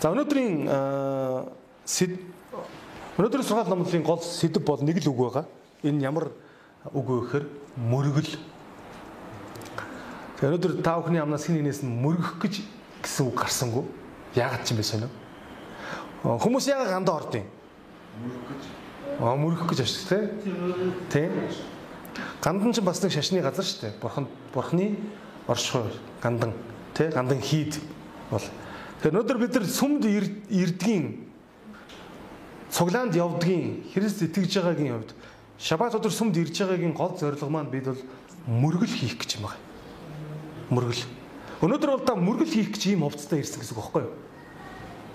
За 0.00 0.08
өнөөдрийн 0.08 0.64
өнөөдрийн 3.20 3.44
сургаал 3.44 3.68
номлын 3.68 4.00
гол 4.00 4.22
сэдв 4.24 4.64
бол 4.64 4.80
нэг 4.80 5.04
л 5.04 5.12
үг 5.12 5.18
байгаа. 5.20 5.44
Энэ 5.84 6.00
ямар 6.08 6.32
үг 6.88 7.04
вэ 7.04 7.16
гэхээр 7.20 7.44
мөргөл. 7.76 8.32
Тэгээ 10.40 10.56
өнөөдөр 10.56 10.72
та 10.80 10.96
бүхний 10.96 11.20
амнаас 11.20 11.44
хин 11.44 11.60
нэгнээс 11.60 11.84
нь 11.84 11.92
мөргөх 12.00 12.40
гэж 12.40 12.64
гэсэн 13.04 13.28
үг 13.28 13.44
гарсангүй. 13.44 13.84
Яагаад 14.40 14.64
ч 14.64 14.72
юм 14.72 14.80
бэ 14.80 14.88
сонио? 14.88 15.12
Хүмүүс 16.24 16.72
яагаад 16.72 16.96
гандаа 16.96 17.20
гэж. 17.28 17.44
Аа 19.20 19.36
мөргөх 19.36 19.68
гэж 19.68 19.84
ашиг 19.84 20.08
тий. 20.08 20.24
Тийм. 21.12 21.28
Гандан 22.40 22.72
ч 22.72 22.80
бас 22.80 23.04
нэг 23.04 23.12
шашны 23.12 23.44
газар 23.44 23.68
шүү 23.68 23.84
дээ. 23.84 24.00
Бурхан 24.00 24.24
бурхны 24.56 24.96
оршихуй 25.44 25.92
гандан 26.24 26.56
тий 26.96 27.12
гандан 27.12 27.44
хийд 27.44 27.76
бол 28.32 28.40
Тэгэхээр 29.00 29.16
өнөөдөр 29.16 29.38
бид 29.40 29.54
нар 29.56 29.64
сүмд 29.64 30.04
ирдгийн 30.52 31.24
цуглаанд 32.68 33.16
явдгийн 33.16 33.88
Христ 33.96 34.20
итгэж 34.28 34.60
байгаагийн 34.60 34.92
хувьд 34.92 35.16
шабат 35.56 35.96
өдөр 35.96 36.12
сүмд 36.12 36.36
ирж 36.36 36.60
байгаагийн 36.60 36.92
гол 36.92 37.16
зорилго 37.16 37.48
маань 37.48 37.72
бид 37.72 37.88
бол 37.88 38.02
мөргөл 38.44 38.92
хийх 38.92 39.16
гэж 39.16 39.40
юм 39.40 39.48
байна. 39.48 39.64
Мөргөл. 40.68 41.08
Өнөөдөр 41.64 41.90
бол 41.96 42.04
та 42.04 42.12
мөргөл 42.12 42.52
хийх 42.52 42.76
гэж 42.76 42.92
ийм 42.92 43.08
хувцастай 43.08 43.40
ирсэн 43.40 43.64
гэсэн 43.64 43.72
үг 43.72 43.80
байхгүй 43.88 44.04
юу? 44.04 44.12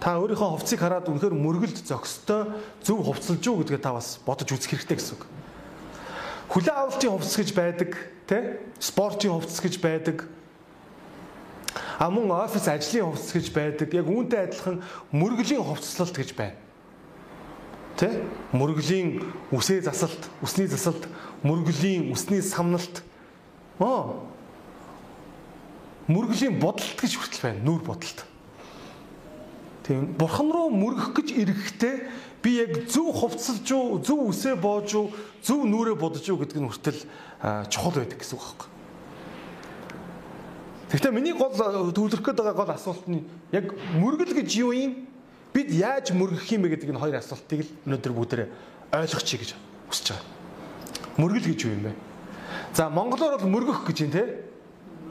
Та 0.01 0.17
өөрийнхөө 0.17 0.49
хувцсыг 0.57 0.81
хараад 0.81 1.05
үнэхээр 1.05 1.37
мөргөлд 1.37 1.85
зөкстой 1.85 2.57
зөв 2.81 3.05
хувцалж 3.05 3.45
юу 3.45 3.61
гэдгээ 3.61 3.85
та 3.85 3.93
бас 3.93 4.17
бодож 4.25 4.49
үзэх 4.49 4.81
хэрэгтэй 4.81 4.97
гэсэн 4.97 5.13
үг. 5.13 5.29
Хүлээ 6.49 6.73
авалтын 6.73 7.13
хувцас 7.13 7.37
гэж 7.37 7.49
байдаг, 7.53 7.93
тэ? 8.25 8.65
Спортын 8.81 9.37
хувцас 9.37 9.61
гэж 9.61 9.77
байдаг 9.77 10.25
А 11.99 12.09
мөн 12.09 12.31
офис 12.31 12.67
ажлын 12.67 13.11
хувцас 13.11 13.31
гэж 13.31 13.51
байдаг. 13.55 13.93
Яг 13.93 14.07
үүнтэй 14.09 14.51
адилхан 14.51 14.83
мөргөлийн 15.15 15.63
хувцаслалт 15.63 16.15
гэж 16.15 16.35
байна. 16.35 16.59
Тэ? 17.95 18.19
Мөргөлийн 18.51 19.23
үсээ 19.55 19.87
засалт, 19.87 20.27
үсний 20.43 20.67
засалт, 20.67 21.07
мөргөлийн 21.47 22.11
үсний 22.11 22.43
самналт. 22.43 22.99
Оо. 23.79 24.27
Мөргөлийн 26.11 26.59
бодолт 26.59 26.99
гэж 26.99 27.15
хүртэл 27.15 27.41
байна. 27.47 27.63
Нүүр 27.63 27.83
бодолт. 27.87 28.27
Тийм. 29.87 30.11
Бурхан 30.19 30.51
руу 30.51 30.73
мөргөх 30.75 31.15
гэж 31.15 31.31
ирэхдээ 31.31 31.95
би 32.43 32.59
яг 32.59 32.89
зөв 32.91 33.15
хувцалж 33.15 33.71
уу, 33.71 34.01
зөв 34.03 34.27
үсээ 34.33 34.59
боож 34.59 34.91
уу, 34.97 35.13
зөв 35.45 35.63
нүрээ 35.63 35.95
бодож 35.95 36.25
уу 36.25 36.41
гэдг 36.41 36.57
нь 36.57 36.67
хүртэл 36.67 37.01
чухал 37.69 37.95
байдаг 37.95 38.17
гэсэн 38.19 38.35
үг 38.35 38.43
байхгүй. 38.43 38.74
Гэхдээ 40.95 41.11
миний 41.11 41.35
гол 41.35 41.51
төвлөрөх 41.51 42.23
гээд 42.23 42.39
байгаа 42.39 42.55
гол 42.55 42.71
асуулт 42.71 43.03
нь 43.11 43.27
яг 43.51 43.75
мөргөл 43.99 44.31
гэж 44.31 44.47
юу 44.63 44.71
юм? 44.71 45.03
Бид 45.51 45.67
яаж 45.67 46.15
мөргөх 46.15 46.47
юм 46.55 46.63
бэ 46.63 46.71
гэдэг 46.71 46.95
энэ 46.95 47.03
хоёр 47.03 47.19
асуултыг 47.19 47.67
л 47.67 47.71
өнөөдөр 47.83 48.13
бүгдээ 48.15 48.47
ойлгочихъя 48.95 49.39
гэж 49.43 49.51
хүсэж 49.91 50.07
байгаа. 50.15 50.23
Мөргөл 51.19 51.51
гэж 51.51 51.59
юу 51.67 51.75
юм 51.75 51.83
бэ? 51.83 51.91
За 52.71 52.87
монголоор 52.87 53.43
бол 53.43 53.51
мөргөх 53.59 53.83
гэж 53.91 54.07
юм 54.07 54.11
те. 54.15 54.23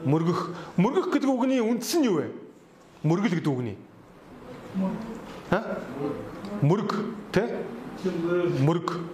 Мөргөх. 0.09 0.57
Мөргөх 0.81 1.13
гэдэг 1.13 1.29
үгний 1.29 1.61
үндс 1.61 1.93
нь 2.01 2.09
юу 2.09 2.17
вэ? 2.17 2.33
Мөргөл 3.05 3.37
гэдэг 3.37 3.53
үгний. 3.53 3.77
Ха? 5.53 5.85
Мөрг 6.65 7.13
те? 7.29 7.61
Мөрг. 8.57 9.05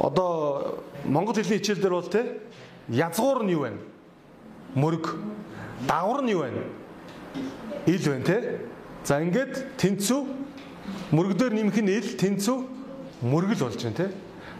Одоо 0.00 0.80
монгол 1.04 1.36
хэлний 1.36 1.60
хичээл 1.60 1.84
дээр 1.84 1.92
бол 2.00 2.08
те 2.08 2.40
язгуур 2.88 3.44
нь 3.44 3.52
юу 3.52 3.68
вэ? 3.68 3.89
Мөрг 4.74 5.16
дагвар 5.86 6.22
нь 6.22 6.30
юу 6.30 6.42
вэ? 6.44 6.50
Ил 7.86 8.04
байна 8.06 8.24
те. 8.24 8.60
За 9.04 9.20
ингээд 9.22 9.76
тэнцүү 9.78 10.20
мөрг 11.12 11.34
дээр 11.38 11.52
нэмэх 11.54 11.78
нь 11.80 11.90
ил 11.90 12.08
тэнцүү 12.16 12.58
мөргөл 13.22 13.64
болж 13.66 13.82
байна 13.82 13.96
те. 13.96 14.08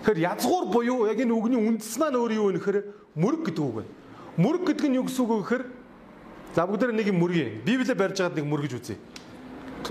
Тэгэхээр 0.02 0.24
язгуур 0.32 0.64
буюу 0.72 1.06
яг 1.06 1.20
энэ 1.20 1.34
үгний 1.34 1.60
үндэс 1.60 1.98
маань 2.00 2.16
өөр 2.16 2.32
юу 2.32 2.46
вэ 2.50 2.58
гэхээр 2.58 2.78
мөрг 3.14 3.40
гэдэг 3.46 3.64
үг 3.64 3.74
байна. 3.84 3.92
Мөрг 4.36 4.62
гэдэг 4.64 4.88
нь 4.88 4.96
юу 4.96 5.04
гэсэн 5.04 5.24
үг 5.24 5.30
вэ 5.30 5.42
гэхээр 5.44 5.64
за 6.56 6.66
бүгдээр 6.66 6.92
нэг 6.96 7.06
юм 7.12 7.18
мөргий. 7.20 7.60
Библиэ 7.64 7.94
барьж 7.94 8.16
байгаад 8.18 8.38
нэг 8.40 8.46
мөргөж 8.48 8.72
үзье. 8.80 8.96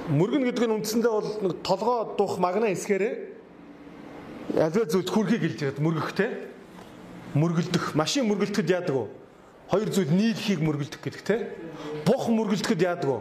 Мөргөн 0.09 0.44
гэдэг 0.50 0.66
нь 0.66 0.75
үндсэндээ 0.81 1.13
бол 1.13 1.29
нэг 1.46 1.53
толгоо 1.62 2.16
дух 2.18 2.41
магна 2.41 2.74
хэсгээрээ 2.74 3.13
альва 4.58 4.85
зүйл 4.90 5.06
хүрхийг 5.06 5.41
гэлж 5.46 5.59
байгаа 5.62 5.84
мөргөх 5.85 6.13
те. 6.18 6.50
Мөргөлдөх. 7.38 7.94
Машин 7.94 8.25
мөргөлдөд 8.25 8.66
яадаг 8.66 8.96
вэ? 8.97 9.06
Хоёр 9.69 9.90
зүйл 9.94 10.09
нийлхийг 10.09 10.59
мөргөлдөх 10.66 11.02
гэдэг 11.02 11.22
те. 11.22 11.35
Бух 12.06 12.28
мөргөлдөд 12.30 12.81
яадаг 12.81 13.06
вэ? 13.06 13.19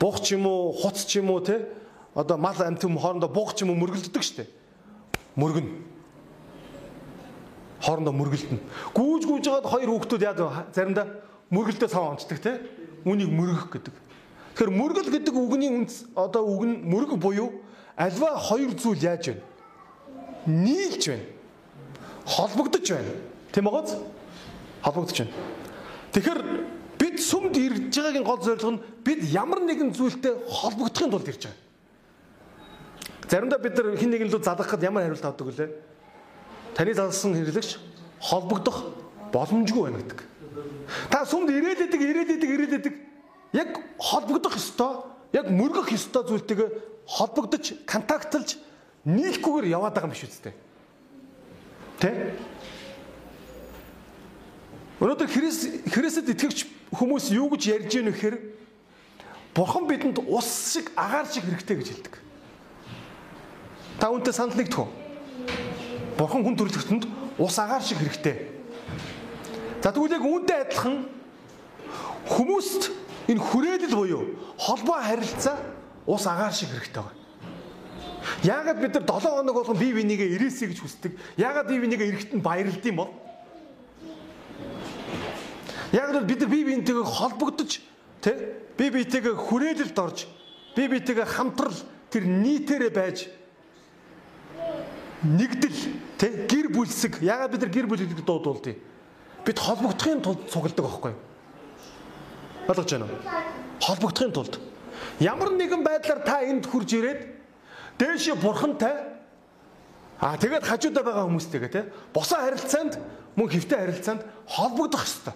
Бух 0.00 0.20
ч 0.24 0.34
юм 0.34 0.48
уу, 0.48 0.72
хуц 0.72 1.04
ч 1.04 1.20
юм 1.20 1.30
уу 1.30 1.44
те. 1.44 1.68
Одоо 2.16 2.40
мал 2.40 2.56
амт 2.56 2.82
юм 2.82 2.96
хоорондоо 2.96 3.28
бух 3.28 3.52
ч 3.52 3.62
юм 3.62 3.76
уу 3.76 3.80
мөргөлддөг 3.84 4.24
штэ. 4.24 4.48
Мөргөн. 5.36 5.68
Хоорондоо 7.84 8.14
мөргөлдөнө. 8.16 8.64
Гүүж 8.96 9.22
гүүж 9.28 9.42
жагаад 9.44 9.68
хоёр 9.68 9.90
хүүхдүүд 9.92 10.24
яадаг 10.24 10.72
заримдаа 10.72 11.06
мөргөлдөө 11.52 11.88
цав 11.92 12.08
онцдаг 12.08 12.40
те. 12.40 12.56
Үнийг 13.04 13.28
мөргөх 13.28 13.68
гэдэг. 13.68 13.94
Тэгэхээр 14.56 14.74
мөргөл 14.74 15.12
гэдэг 15.12 15.34
үгний 15.36 15.70
үнс 15.70 16.08
одоо 16.16 16.42
үг 16.42 16.66
нь 16.66 16.82
мөрг 16.88 17.14
буюу 17.20 17.62
альва 17.94 18.34
хоёр 18.40 18.74
зүйл 18.74 18.98
яаж 18.98 19.30
вэ? 19.30 19.42
Нийлж 20.48 21.04
байна. 21.12 21.26
Холбогдож 22.26 22.86
байна. 22.90 23.12
Тийм 23.52 23.70
байгааз? 23.70 23.94
Холбогдож 24.82 25.18
байна. 25.18 25.34
Тэгэхээр 26.12 26.40
бид 26.98 27.16
сүмд 27.22 27.54
ирж 27.56 27.94
байгаагийн 27.94 28.26
гол 28.26 28.40
зорилго 28.42 28.72
нь 28.74 28.82
бид 29.04 29.20
ямар 29.30 29.60
нэгэн 29.62 29.94
зүйлтэй 29.94 30.34
холбогдохын 30.48 31.10
тулд 31.10 31.28
ирж 31.28 31.42
байгаа. 31.46 31.58
Заримдаа 33.28 33.58
бид 33.60 33.76
нар 33.76 33.96
хин 33.96 34.10
нэгэн 34.10 34.30
лөө 34.32 34.42
залгахад 34.42 34.82
ямар 34.82 35.04
хариулт 35.04 35.24
авдаг 35.24 35.46
вүлээ? 35.46 35.70
Таны 36.74 36.94
залгасан 36.94 37.36
хэрэглэгч 37.36 37.70
холбогдох 38.20 38.78
боломжгүй 39.32 39.82
байна 39.84 40.00
гэдэг. 40.00 40.20
Та 41.12 41.24
сүмд 41.28 41.52
ирээд 41.52 41.86
идэг, 41.86 42.00
ирээд 42.00 42.30
идэг, 42.40 42.50
ирээд 42.50 42.74
идэг. 42.80 42.94
Яг 43.52 43.76
холбогдох 44.00 44.56
ёстой, 44.56 45.04
яг 45.32 45.50
мөргөх 45.52 45.92
ёстой 45.92 46.24
зүйлтэйгээ 46.24 46.68
холбогдож, 47.04 47.64
контактлж 47.84 48.56
нийлхгүйгээр 49.04 49.72
яваад 49.76 49.94
байгаа 49.94 50.08
юм 50.08 50.16
биш 50.16 50.24
үстэй. 50.24 50.52
Тэ? 52.00 52.34
Өнөөдөр 54.98 55.30
Христ 55.30 55.86
Христэд 55.94 56.34
итгэгч 56.34 56.66
хүмүүс 56.90 57.30
юу 57.30 57.46
гэж 57.54 57.62
ярьж 57.70 57.92
гэнэ 57.94 58.10
вэхээр 58.10 58.36
Бурхан 59.54 59.86
бидэнд 59.86 60.18
ус 60.26 60.74
шиг 60.74 60.90
агаар 60.98 61.26
шиг 61.30 61.46
хэрэгтэй 61.46 61.76
гэж 61.78 61.88
хэлдэг. 61.94 62.14
Та 64.02 64.10
үүнтэй 64.10 64.34
санал 64.34 64.58
нэгдэх 64.58 64.82
үү? 64.82 64.90
Бурхан 66.18 66.42
хүн 66.42 66.58
төрлөختөнд 66.58 67.06
ус 67.38 67.56
агаар 67.62 67.82
шиг 67.82 68.02
хэрэгтэй. 68.02 68.50
За 69.82 69.94
тэгвэл 69.94 70.18
яг 70.18 70.26
үүнтэй 70.26 70.58
адилхан 70.66 71.06
хүмүүст 72.26 72.90
энэ 73.30 73.38
хүрээлэл 73.38 73.94
буюу 73.94 74.34
холбоо 74.58 74.98
харилцаа 74.98 75.62
ус 76.10 76.26
агаар 76.26 76.50
шиг 76.50 76.74
хэрэгтэй 76.74 77.06
байна. 77.06 77.22
Яагаад 78.42 78.82
бид 78.82 78.94
нар 78.98 79.06
7 79.06 79.30
хоног 79.30 79.54
болгон 79.54 79.78
бие 79.78 79.94
бинийгээ 79.94 80.34
ирээсэй 80.34 80.74
гэж 80.74 80.78
хүсдэг? 80.82 81.12
Яагаад 81.38 81.70
бие 81.70 81.82
бинийгээ 81.86 82.08
эрэхт 82.10 82.34
нь 82.34 82.42
баярлд 82.42 82.82
юм 82.82 82.98
бол? 82.98 83.14
Яг 85.92 86.12
л 86.12 86.24
бид 86.24 86.40
нар 86.40 86.50
бие 86.50 86.64
биентэйгээ 86.64 87.04
холбогдож 87.04 87.80
тий 88.20 88.36
бие 88.76 88.90
биетэйгээ 88.90 89.34
хүрээлэлд 89.34 89.98
орж 89.98 90.28
бие 90.76 90.88
биетэйгээ 90.88 91.24
хамтрал 91.24 91.78
тэр 92.12 92.24
нийтээрээ 92.28 92.92
байж 92.92 93.28
нэгдэл 95.24 95.78
тий 96.20 96.32
гэр 96.44 96.66
бүлсэг 96.76 97.24
ягаад 97.24 97.52
бид 97.56 97.62
нар 97.64 97.72
гэр 97.72 97.86
бүл 97.88 98.04
гэдэг 98.04 98.24
дуудуулдیں۔ 98.24 98.76
Бид 99.44 99.58
холбогдохын 99.58 100.20
тулд 100.20 100.44
цугладаг 100.52 100.84
байхгүй 100.84 101.12
юу? 101.16 101.20
Ойлгож 102.68 102.90
байна 102.92 103.06
уу? 103.08 103.20
Холбогдохын 103.80 104.32
тулд 104.36 104.60
ямар 105.24 105.56
нэгэн 105.56 105.82
байдлаар 105.82 106.20
та 106.20 106.44
энд 106.44 106.68
хурж 106.68 106.92
ирээд 106.92 107.32
дээшээ 107.96 108.36
бурхантай 108.36 109.18
Аа 110.18 110.34
тэгээд 110.34 110.66
хажуудаа 110.66 111.04
байгаа 111.06 111.24
хүмүүстэйгээ 111.30 111.70
те 111.70 111.86
босоо 112.10 112.42
харилцаанд 112.42 112.98
мөн 113.38 113.48
хөвтэй 113.54 113.78
харилцаанд 113.78 114.22
холбогдох 114.50 115.06
ёстой. 115.06 115.34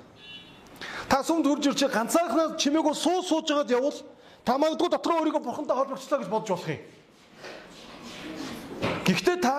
Та 1.12 1.20
сүмд 1.20 1.44
хурж 1.44 1.66
ирж 1.68 1.82
ганцаархнаа 1.92 2.56
чимээгүй 2.56 2.96
суу 2.96 3.20
сууж 3.20 3.44
байгаад 3.52 3.68
явбал 3.68 4.00
та 4.48 4.56
магадгүй 4.56 4.88
дотроо 4.88 5.20
өөрийгөө 5.20 5.44
бурхантай 5.44 5.76
холбогдлоо 5.76 6.18
гэж 6.24 6.28
бодож 6.32 6.48
болох 6.56 6.68
юм. 6.72 6.80
Гэхдээ 9.04 9.36
та 9.44 9.54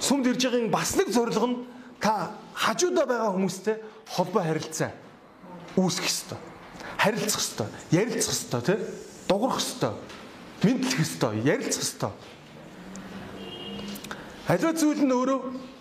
сүмд 0.00 0.32
ирж 0.32 0.48
байгаагийн 0.48 0.72
бас 0.72 0.96
нэг 0.96 1.12
зорилго 1.12 1.44
нь 1.44 1.60
та 2.00 2.32
хажуудаа 2.56 3.04
байгаа 3.04 3.36
хүмүүстэй 3.36 3.76
холбоо 4.16 4.48
харилцаа 4.48 4.96
үүсгэх 5.76 6.08
ёстой. 6.08 6.40
Харилцах 6.96 7.44
ёстой, 7.44 7.68
ярилцах 7.92 8.32
ёстой, 8.32 8.60
тий? 8.64 8.78
Дуурах 9.28 9.60
ёстой, 9.60 9.92
мэдлэх 10.64 11.04
ёстой, 11.04 11.36
ярилцах 11.44 11.84
ёстой. 11.84 12.12
Аливаа 14.48 14.72
зүйл 14.72 15.04
нь 15.04 15.12
өөрөө 15.12 15.71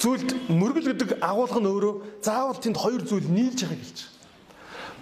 зүйлд 0.00 0.50
мөргөл 0.50 0.92
гэдэг 0.92 1.18
агуулга 1.20 1.60
нь 1.60 1.70
өөрөө 1.70 1.94
заавал 2.22 2.58
тэнд 2.60 2.76
хоёр 2.76 3.02
зүйл 3.02 3.28
нийлж 3.28 3.60
байгааг 3.64 3.80
хэлж 3.80 3.98
байгаа. 4.04 4.16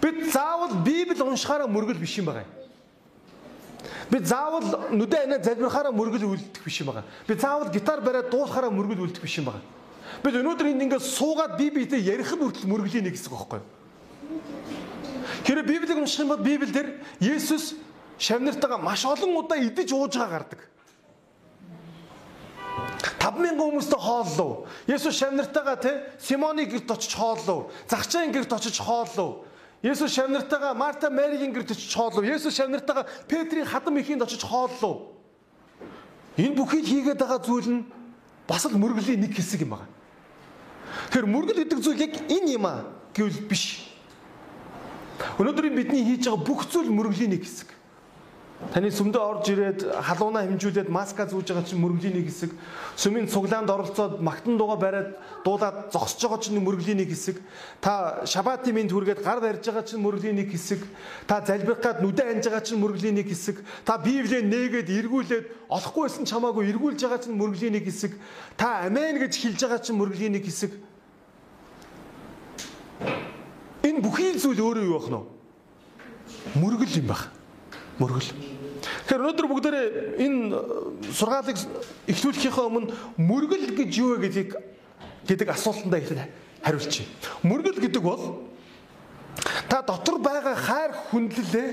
Бид 0.04 0.16
заавал 0.32 0.72
Библи 0.84 1.22
уншихаараа 1.22 1.66
мөргөл 1.66 1.98
биш 1.98 2.18
юм 2.18 2.26
байна. 2.26 2.44
Бид 4.10 4.26
заавал 4.26 4.92
нүдэ 4.92 5.24
анаа 5.24 5.42
залбирахаараа 5.42 5.92
мөргөл 5.92 6.36
үлдэх 6.36 6.64
биш 6.64 6.80
юм 6.80 6.92
байна. 6.92 7.04
Бид 7.26 7.40
заавал 7.40 7.70
гитар 7.72 8.00
бариад 8.00 8.30
дуулахаараа 8.30 8.70
мөргөл 8.70 9.08
үлдэх 9.08 9.22
биш 9.22 9.38
юм 9.38 9.48
байна. 9.48 9.62
Бид 10.22 10.34
өнөөдөр 10.36 10.66
энд 10.70 10.82
ингээд 10.84 11.02
суугаад 11.02 11.56
Библиэд 11.56 11.96
ярих 11.96 12.28
хүртэл 12.30 12.68
мөргөлийн 12.68 13.04
нэг 13.08 13.16
хэсэг 13.16 13.32
байхгүй 13.32 13.58
юу? 13.58 13.68
Хэрэв 15.44 15.66
Библийг 15.66 15.98
унших 15.98 16.20
юм 16.20 16.28
бол 16.28 16.44
Библиэлд 16.44 17.00
Есүс 17.20 17.74
шавнартайгаа 18.18 18.78
маш 18.78 19.04
олон 19.04 19.36
удаа 19.36 19.58
идэж 19.58 19.92
ууж 19.92 20.14
байгаа 20.16 20.44
гардаг. 20.44 20.60
5000 23.24 23.56
хүмүүстэй 23.56 24.00
хооллоо. 24.00 24.66
Есүс 24.84 25.16
шавнартайгаа 25.16 25.76
те 25.80 25.92
Симоны 26.20 26.68
гэрт 26.68 26.90
очиж 26.90 27.14
хооллоо. 27.16 27.70
Загчаан 27.88 28.32
гэрт 28.32 28.52
очиж 28.52 28.76
хооллоо. 28.80 29.44
Есүс 29.80 30.12
шавнартайгаа 30.12 30.74
Марта 30.74 31.08
Маригийн 31.08 31.52
гэрт 31.52 31.72
очиж 31.72 31.94
хооллоо. 31.94 32.24
Есүс 32.24 32.52
шавнартайгаа 32.56 33.06
Петрийн 33.28 33.64
хадам 33.64 33.96
ихэнд 33.96 34.22
очиж 34.22 34.44
хооллоо. 34.44 35.16
Энэ 36.36 36.56
бүхийг 36.56 36.84
хийгээд 36.84 37.20
байгаа 37.20 37.40
зүйл 37.40 37.68
нь 37.68 37.84
бас 38.48 38.66
л 38.68 38.76
мөргөлийн 38.76 39.20
нэг 39.24 39.32
хэсэг 39.36 39.64
юм 39.64 39.78
байна. 39.78 39.88
Тэгэхээр 41.08 41.26
мөргөл 41.30 41.60
гэдэг 41.64 41.80
зүйл 41.80 42.04
яг 42.04 42.14
энэ 42.28 42.60
юм 42.60 42.66
аа 42.66 42.84
гэвэл 43.14 43.48
биш. 43.48 43.88
Өнөөдөр 45.38 45.70
бидний 45.70 46.04
хийж 46.04 46.26
байгаа 46.26 46.44
бүх 46.44 46.66
зүйл 46.68 46.90
мөргөлийн 46.90 47.32
нэг 47.32 47.46
хэсэг. 47.46 47.73
Таны 48.72 48.90
сүмдээ 48.90 49.20
орж 49.20 49.46
ирээд 49.52 49.80
халуунаа 50.02 50.48
хэмжүүлээд 50.48 50.88
маска 50.88 51.28
зүүж 51.28 51.52
байгаа 51.52 51.68
чинь 51.68 51.78
мөргөлийн 51.78 52.16
нэг 52.16 52.26
хэсэг. 52.30 52.50
Сүмийн 52.96 53.28
цуглаанд 53.28 53.70
оролцоод 53.70 54.18
магтан 54.24 54.56
дууга 54.56 54.78
бариад 54.80 55.18
дуулаад 55.44 55.92
зогсож 55.92 56.22
байгаа 56.22 56.40
чинь 56.42 56.58
мөргөлийн 56.64 56.98
нэг 56.98 57.10
хэсэг. 57.12 57.38
Та 57.78 58.24
шабатын 58.26 58.74
минь 58.74 58.90
түргээд 58.90 59.22
гар 59.22 59.38
барьж 59.44 59.68
байгаа 59.68 59.84
чинь 59.84 60.02
мөргөлийн 60.02 60.38
нэг 60.38 60.50
хэсэг. 60.50 60.80
Та 61.26 61.44
залбирах 61.44 61.82
гад 61.82 62.02
нүдэ 62.02 62.24
анж 62.24 62.44
байгаа 62.48 62.64
чинь 62.64 62.80
мөргөлийн 62.80 63.14
нэг 63.14 63.28
хэсэг. 63.28 63.56
Та 63.84 63.98
Библийг 63.98 64.46
нээгээд 64.48 64.90
эргүүлээд 64.90 65.44
олохгүй 65.68 66.02
байсан 66.08 66.24
чамаагүй 66.24 66.66
эргүүлж 66.74 66.98
байгаа 66.98 67.20
чинь 67.20 67.38
мөргөлийн 67.38 67.78
нэг 67.78 67.84
хэсэг. 67.84 68.12
Та 68.56 68.86
амен 68.88 69.22
гэж 69.22 69.34
хэлж 69.38 69.60
байгаа 69.60 69.80
чинь 69.82 69.98
мөргөлийн 69.98 70.34
нэг 70.34 70.44
хэсэг. 70.46 70.72
Энэ 73.86 74.00
бүхий 74.02 74.34
зүйл 74.34 74.58
өөрөө 74.58 74.84
юу 74.88 74.98
байх 74.98 75.08
нь 75.10 75.18
вэ? 75.18 75.22
Мөргөл 76.58 76.98
юм 76.98 77.06
байна 77.12 77.44
мөргөл. 77.98 78.53
Тэгэхээр 79.04 79.20
өнөөдөр 79.20 79.48
бүгдээрээ 79.52 79.86
энэ 80.24 81.12
сургаалыг 81.12 81.58
эхлүүлэхийнхээ 82.08 82.64
өмнө 82.64 82.88
мөргөл 83.20 83.76
гэж 83.76 83.90
юу 84.00 84.16
вэ 84.16 84.28
гэдгийг 84.28 84.56
гэдэг 85.28 85.48
асуултандаа 85.52 86.00
их 86.00 86.08
хариулчих. 86.64 87.04
Мөргөл 87.44 87.80
гэдэг 87.84 88.00
бол 88.00 88.48
та 89.68 89.84
дотор 89.84 90.16
байгаа 90.24 90.56
хайр 90.56 90.92
хүндлэлээ 91.12 91.68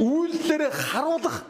үйлдэлээрээ 0.00 0.72
харуулах 0.72 1.44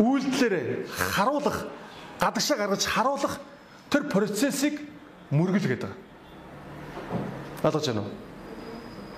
үйлдэлээрээ 0.00 0.88
харуулах 0.88 1.68
гадагшаа 2.16 2.56
гаргаж 2.56 2.82
харуулах 2.88 3.34
тэр 3.92 4.08
процессыг 4.08 4.80
мөргөл 5.28 5.68
гэдэг. 5.68 5.92
Ойлгож 7.60 7.86
байна 7.92 8.02
уу? 8.08 8.12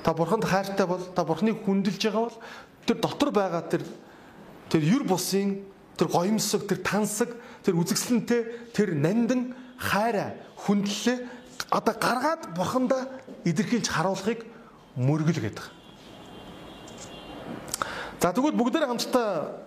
Та 0.02 0.14
бурханд 0.14 0.44
хайртай 0.44 0.86
бол 0.86 1.04
та 1.14 1.24
бурхныг 1.24 1.62
хүндэлж 1.62 2.02
байгаа 2.02 2.26
бол 2.26 2.36
тэр 2.86 2.96
дотор 3.00 3.30
байгаа 3.30 3.62
тэр 3.68 3.82
тэр 4.70 4.82
юр 4.82 5.04
бусын 5.04 5.64
тэр 5.96 6.08
гоёмсог 6.08 6.66
тэр 6.66 6.80
тансаг 6.80 7.34
тэр 7.64 7.76
үзэгсэлэнтэй 7.76 8.72
тэр 8.72 8.94
нандин 8.94 9.54
хайраа 9.76 10.38
хүндлэлээ 10.64 11.18
одоо 11.70 11.94
гаргаад 11.94 12.54
бурхандаа 12.56 13.08
идэрхийлж 13.44 13.88
харуулахыг 13.88 14.44
мөргөл 14.96 15.40
гэдэг. 15.40 15.66
За 18.20 18.32
тэгвэл 18.32 18.56
бүгдээ 18.56 18.86
хамтдаа 18.86 19.64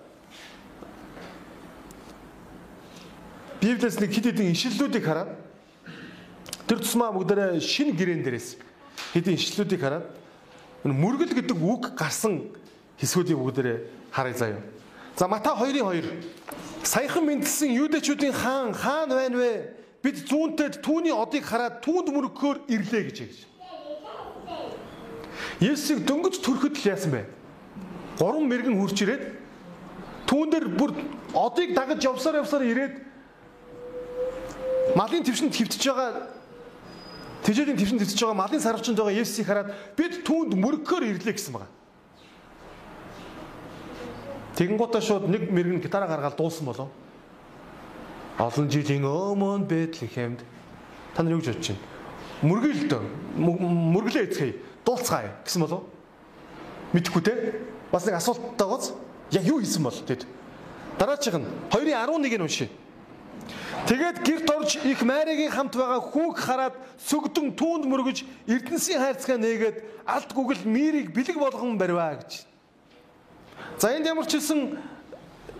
Библиэс 3.63 3.98
нэг 3.98 4.12
хэд 4.12 4.25
хэдэн 4.30 4.51
ишлэлүүдийг 4.51 5.06
хараад 5.07 5.31
тэр 6.68 6.83
тусмаа 6.83 7.16
бүгдээ 7.16 7.63
шинэ 7.63 7.95
гэрээн 7.95 8.21
дээрээс 8.27 8.59
хэдэн 9.16 9.39
ишлэлүүдийг 9.39 9.81
хараад 9.81 10.06
мөргөл 10.83 11.31
гэдэг 11.31 11.57
үг 11.57 11.95
гарсан 11.95 12.51
хэсгүүдийг 13.00 13.38
бүгдээрээ 13.38 13.78
харъя 14.12 14.34
заяа. 14.38 14.62
За 15.16 15.28
Матай 15.28 15.54
2:2. 15.54 16.04
Саяхан 16.84 17.25
мэндэлсэн 17.25 17.72
юудэчүүдийн 17.72 18.34
хаан 18.34 18.74
хаан 18.74 19.10
байна 19.10 19.38
вэ? 19.38 19.69
Бид 20.04 20.28
зүүнтэй 20.28 20.84
түүний 20.84 21.13
одыг 21.16 21.45
хараад 21.48 21.80
түүнд 21.80 22.12
мөрөгхөөр 22.12 22.68
ирлээ 22.68 23.04
гэж 23.07 23.18
хэлж. 23.24 23.40
Есүсийг 25.63 26.04
дөнгөж 26.04 26.44
төрөхөд 26.44 26.75
л 26.75 26.90
яасан 26.92 27.12
бэ? 27.16 27.24
Гурван 28.19 28.45
мэрэгэн 28.51 28.75
хурж 28.75 29.00
ирээд 29.00 29.24
түүн 30.28 30.50
дээр 30.51 30.68
бүр 30.75 30.92
одыг 31.34 31.72
дагаж 31.72 32.04
явсаар 32.04 32.44
явсаар 32.44 32.68
ирээд 32.68 32.94
малын 34.98 35.24
твшинд 35.24 35.56
хөвтөж 35.56 35.84
байгаа 35.88 36.28
тэжээлийн 37.48 37.80
твшинд 37.80 38.01
хөвтөж 38.04 38.19
байгаа 38.19 38.42
малын 38.44 38.62
сарвчанд 38.62 38.98
байгаа 39.00 39.19
Есүсийг 39.24 39.48
хараад 39.48 39.72
бид 39.95 40.22
түүнд 40.28 40.57
мөрөгхөөр 40.60 41.04
ирлээ 41.16 41.34
гэсэн 41.38 41.54
байна. 41.56 41.72
Тэгэнгუутаа 44.53 45.01
шууд 45.01 45.29
нэг 45.29 45.50
мэрэгэн 45.50 45.81
гитараа 45.81 46.07
гаргаад 46.07 46.38
дуулсан 46.38 46.65
болов. 46.65 46.89
Олон 48.38 48.69
жилийн 48.69 49.05
өмнө 49.05 49.65
Бэтлехемд 49.65 50.45
та 51.15 51.23
нар 51.23 51.38
юу 51.38 51.41
гэж 51.41 51.57
бодож 51.57 51.67
байна? 51.73 51.81
Мөргөл 52.44 52.81
дөө. 52.89 53.03
Мөрглөө 53.39 54.23
эцгээе. 54.29 54.55
Дуулцгаая 54.85 55.31
гэсэн 55.45 55.61
болов. 55.63 55.85
Мэдхгүй 56.94 57.21
те. 57.23 57.33
Бас 57.91 58.05
нэг 58.05 58.19
асуулттай 58.19 58.67
гоц. 58.67 58.91
Яг 59.31 59.45
юу 59.47 59.61
хийсэн 59.61 59.83
бол 59.83 59.95
тэд. 59.95 60.25
Дараачих 60.99 61.33
нь 61.33 61.45
2:11-ийг 61.71 62.41
уншия. 62.41 62.69
Тэгээд 63.88 64.23
гэрт 64.23 64.49
орж 64.49 64.77
их 64.85 65.01
Маригийн 65.01 65.51
хамт 65.51 65.75
байгаа 65.75 65.99
хүүг 65.99 66.38
хараад 66.38 66.75
сүгдэн 67.03 67.51
түүнд 67.57 67.83
мөргөж 67.89 68.23
Эрдэнсийн 68.47 69.01
хайрцгаа 69.01 69.38
нээгээд 69.41 69.77
алт 70.07 70.29
гүгэл 70.31 70.63
мирийг 70.63 71.11
бэлэг 71.11 71.35
болгон 71.35 71.75
барьваа 71.75 72.21
гэж. 72.21 72.52
За 73.79 73.91
энд 73.91 74.05
ямар 74.07 74.25
ч 74.25 74.37
хэлсэн 74.37 74.77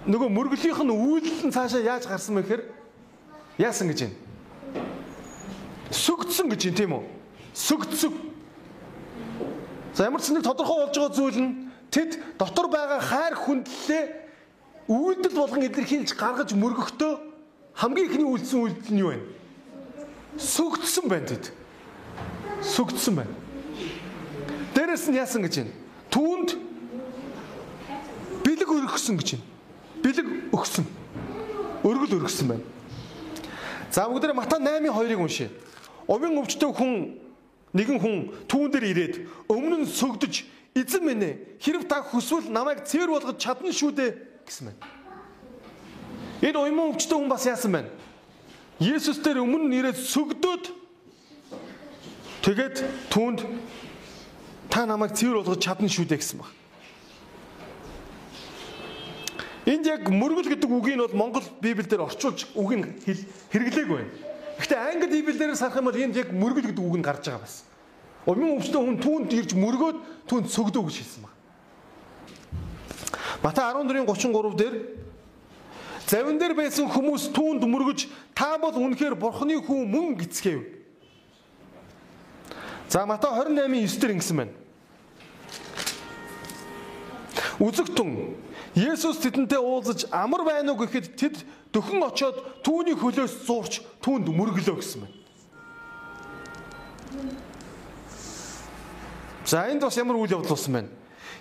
нөгөө 0.08 0.30
мөргөлийнх 0.30 0.82
нь 0.84 0.94
үйлдэл 0.94 1.48
нь 1.48 1.56
цаашаа 1.56 1.82
яаж 1.82 2.08
гарсан 2.08 2.36
бэ 2.36 2.44
гэхээр 2.44 2.64
яасан 3.58 3.88
гэж 3.88 4.00
байна. 4.04 4.18
Сүгдсэн 5.92 6.48
гэж 6.52 6.62
байна 6.64 6.78
тийм 6.78 6.92
үү? 6.98 7.04
Сүгдсэг. 7.54 8.14
За 9.94 10.10
ямар 10.10 10.22
ч 10.22 10.30
нэг 10.32 10.44
тодорхой 10.44 10.88
болж 10.88 10.96
байгаа 10.98 11.16
зүйл 11.16 11.40
нь 11.40 11.52
тэд 11.94 12.20
дотор 12.38 12.68
байгаа 12.68 13.00
хайр 13.00 13.36
хүндлэлээ 13.38 14.04
үйлдэл 14.90 15.38
болгон 15.38 15.64
илэрхийлж 15.70 16.12
гаргаж 16.18 16.52
мөргөхдөө 16.58 17.14
хамгийн 17.78 18.08
ихний 18.10 18.28
үйлдсэн 18.28 18.60
үйлдэл 18.60 18.94
нь 18.94 19.02
юу 19.02 19.12
вэ? 19.14 19.20
Сүгдсэн 20.38 21.06
байна 21.08 21.28
тэд. 21.30 21.54
Сүгдсэн 22.62 23.14
байна. 23.16 23.34
Дээрэс 24.74 25.08
нь 25.08 25.18
яасан 25.18 25.46
гэж 25.46 25.54
байна? 25.62 25.74
Түүнд 26.10 26.50
бэлэг 28.44 28.70
өргөсөн 28.70 29.18
гэж 29.18 29.30
байна. 29.36 29.46
Бэлэг 30.04 30.28
өгсөн. 30.54 30.86
Өргөл 31.84 32.20
өргөсөн 32.20 32.48
байна. 32.48 32.64
За 33.92 34.08
бүгдээ 34.10 34.34
Матай 34.34 34.60
8:2-ыг 34.60 35.20
уншъя. 35.20 35.50
Овын 36.08 36.38
өвчтөй 36.42 36.72
хүн 36.74 37.20
нэгэн 37.74 38.00
хүн 38.00 38.16
түүн 38.50 38.70
дээр 38.72 38.86
ирээд 38.92 39.16
өмнө 39.50 39.84
нь 39.84 39.90
сөгдөж 39.90 40.46
эзэн 40.74 41.04
минь 41.06 41.24
ээ 41.24 41.34
хэрв 41.62 41.86
та 41.86 42.02
хүсвэл 42.02 42.50
намайг 42.50 42.86
цэвэр 42.86 43.10
болгож 43.14 43.38
чадна 43.38 43.70
шүү 43.70 43.92
дээ 43.94 44.12
гэсэн 44.46 44.74
байна. 44.74 44.82
Энэ 46.42 46.58
уйман 46.58 46.92
өвчтөй 46.94 47.18
хүн 47.18 47.30
бас 47.30 47.46
яасан 47.46 47.72
байна? 47.72 47.90
Есүс 48.82 49.22
дээр 49.22 49.46
өмнө 49.46 49.70
нь 49.70 49.78
ирээд 49.78 49.98
сөгдөөд 50.02 50.66
тэгээд 52.42 52.76
түүнд 53.14 53.46
та 54.74 54.86
намайг 54.90 55.14
цэвэр 55.14 55.46
болгож 55.46 55.62
чадна 55.62 55.88
шүү 55.88 56.10
дээ 56.10 56.18
гэсэн 56.18 56.42
байна. 56.42 56.54
Энд 59.66 59.88
яг 59.88 60.10
мөргөл 60.12 60.52
гэдэг 60.52 60.68
үгийг 60.68 61.00
бол 61.00 61.16
Монгол 61.16 61.46
Библиэлд 61.64 62.04
орчуулж 62.04 62.52
үг 62.52 62.72
нь 62.76 62.84
хэрэглээгүй 63.48 63.96
байна. 63.96 64.12
Гэхдээ 64.60 64.80
англи 64.92 65.24
Библиэлд 65.24 65.56
сарах 65.56 65.80
юм 65.80 65.88
бол 65.88 65.96
энд 65.96 66.20
яг 66.20 66.36
мөргөл 66.36 66.68
гэдэг 66.68 66.84
үг 66.84 66.98
нь 67.00 67.06
гарч 67.06 67.32
байгаа 67.32 67.48
бас. 67.48 67.64
Умын 68.28 68.60
өвчтөн 68.60 68.84
хүн 68.84 69.00
түүнд 69.00 69.32
ирж 69.32 69.56
мөргөөд 69.56 69.98
түүнд 70.28 70.52
цөгдөө 70.52 70.84
гэж 70.84 70.96
хэлсэн 71.00 71.24
байна. 71.24 71.40
Матай 73.40 73.64
14:33 73.72 74.56
дээр 74.60 74.76
завин 76.08 76.40
дээр 76.40 76.56
байсан 76.60 76.92
хүмүүс 76.92 77.32
түүнд 77.32 77.64
мөргөж 77.64 78.08
та 78.36 78.60
бол 78.60 78.76
үнэхээр 78.76 79.16
бурхны 79.16 79.64
хүн 79.64 79.88
мөн 79.88 80.20
гэцгээв. 80.20 80.60
За 82.92 83.08
Матай 83.08 83.32
28:9 83.32 84.00
дээр 84.00 84.12
ингэсэн 84.20 84.38
байна. 84.38 84.54
Үзэгтэн 87.60 88.10
Есүс 88.74 89.22
тэдэнтэй 89.22 89.62
уулзаж 89.62 90.10
амар 90.10 90.42
байна 90.42 90.74
уу 90.74 90.82
гэхэд 90.82 91.14
тэд 91.14 91.36
дөхөн 91.70 92.10
очоод 92.10 92.66
түүний 92.66 92.98
хөлөөс 92.98 93.46
зуурч 93.46 93.86
түүнд 94.02 94.34
мөргөлөө 94.34 94.82
гэсэн 94.82 95.06
байна. 95.06 95.18
За 99.46 99.70
энд 99.70 99.86
бас 99.86 99.98
ямар 99.98 100.18
үйл 100.18 100.34
явдал 100.34 100.58
болсон 100.58 100.74
байна. 100.74 100.90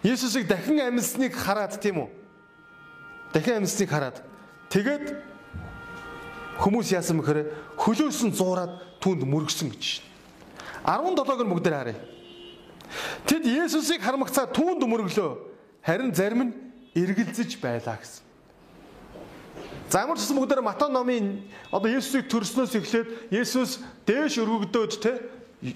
Есүсийг 0.04 0.44
дахин 0.44 0.76
амьдсныг 0.84 1.32
хараад 1.32 1.80
тийм 1.80 2.04
үү? 2.04 2.08
Дахин 3.32 3.64
амьдсныг 3.64 3.88
хараад 3.88 4.20
тэгээд 4.68 5.16
хүмүүс 6.60 6.92
яасан 6.92 7.16
бэхээр 7.16 7.48
хөлөөс 7.80 8.20
нь 8.28 8.36
зуураад 8.36 8.76
түнд 9.00 9.24
мөргсөн 9.24 9.72
гэж. 9.72 10.04
17-г 10.84 11.40
нь 11.40 11.52
бүгдээр 11.54 11.76
харъя. 11.80 12.00
Тэд 13.24 13.48
Есүсийг 13.48 14.04
хармагцаа 14.04 14.52
түүнд 14.52 14.84
мөрөглөө. 14.84 15.30
Харин 15.80 16.12
зарим 16.12 16.42
нь 16.44 16.71
эргэлзэж 16.94 17.60
байлаа 17.60 17.96
гэсэн. 18.00 18.24
За 19.92 20.00
ямар 20.00 20.16
ч 20.16 20.24
гэсэн 20.24 20.36
бүгдээр 20.40 20.64
Матай 20.64 20.88
номын 20.88 21.44
одоо 21.68 21.88
Есүсийг 21.92 22.28
төрснөөс 22.32 22.72
эхлээд 22.80 23.08
Есүс 23.32 23.84
дээш 24.08 24.40
өргөгдөөд 24.40 24.92
те 25.00 25.20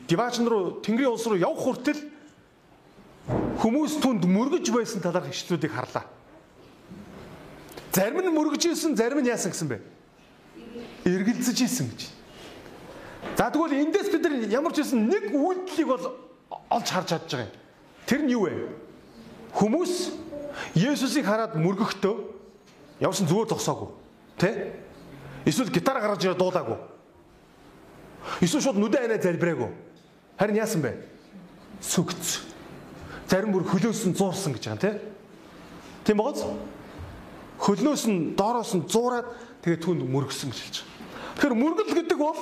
диваачн 0.08 0.48
руу 0.48 0.80
Тэнгэрийн 0.80 1.12
улс 1.12 1.28
руу 1.28 1.36
явх 1.36 1.60
хүртэл 1.60 2.00
хүмүүс 3.60 4.00
түнд 4.00 4.24
мөргөж 4.24 4.72
байсан 4.72 5.04
талаарх 5.04 5.28
ишлүүдийг 5.28 5.72
харлаа. 5.72 6.08
Зарим 7.92 8.20
нь 8.24 8.32
мөргөж 8.32 8.72
исэн, 8.72 8.96
зарим 8.96 9.20
нь 9.20 9.28
яасан 9.28 9.52
гэсэн 9.52 9.68
бэ? 9.68 9.80
Эргэлзэж 11.04 11.58
исэн 11.64 11.88
гэж. 11.92 12.00
За 13.36 13.52
тэгвэл 13.52 13.76
эндээс 13.84 14.08
бид 14.12 14.24
нар 14.24 14.34
ямар 14.48 14.72
ч 14.72 14.80
байсан 14.80 15.08
нэг 15.08 15.32
үйлдэлийг 15.32 15.88
бол 15.88 16.04
олж 16.72 16.88
харж 16.88 17.08
чадж 17.08 17.30
байгаа 17.32 17.48
юм. 17.48 17.54
Тэр 18.08 18.20
нь 18.24 18.32
юу 18.32 18.48
вэ? 18.48 18.68
Хүмүүс 19.52 19.92
Есүсийг 20.74 21.26
хараад 21.26 21.56
мөргөхдөө 21.56 22.14
явсан 23.00 23.28
зүгээр 23.28 23.48
зогсоогүй. 23.52 23.88
Тэ? 24.40 24.72
Эсвэл 25.44 25.70
гитар 25.70 26.00
гаргаж 26.00 26.24
ирээ 26.24 26.38
дуулаагүй. 26.38 26.78
Эсвэл 28.40 28.64
шууд 28.64 28.80
нүдэн 28.80 29.06
анаа 29.06 29.20
залбираагүй. 29.22 29.70
Харин 30.38 30.56
яасан 30.60 30.82
бэ? 30.82 30.96
Сүгц. 31.80 32.42
Зарим 33.28 33.52
бүр 33.52 33.64
хөлөөс 33.66 34.06
нь 34.10 34.16
зуурсан 34.16 34.52
гэж 34.56 34.64
байгаа 34.64 34.82
тийм. 34.82 34.96
Тийм 36.04 36.16
бооз? 36.20 36.44
Хөлнөөс 37.58 38.04
нь 38.06 38.34
доороос 38.36 38.74
нь 38.76 38.86
зуураад 38.86 39.26
тэгээ 39.64 39.80
түнд 39.82 40.02
мөргсөн 40.06 40.50
гэж 40.52 40.60
хэлж 40.60 40.76
байгаа. 40.82 40.96
Тэгэхээр 41.36 41.56
мөргөл 41.56 41.94
гэдэг 41.96 42.18
бол 42.18 42.40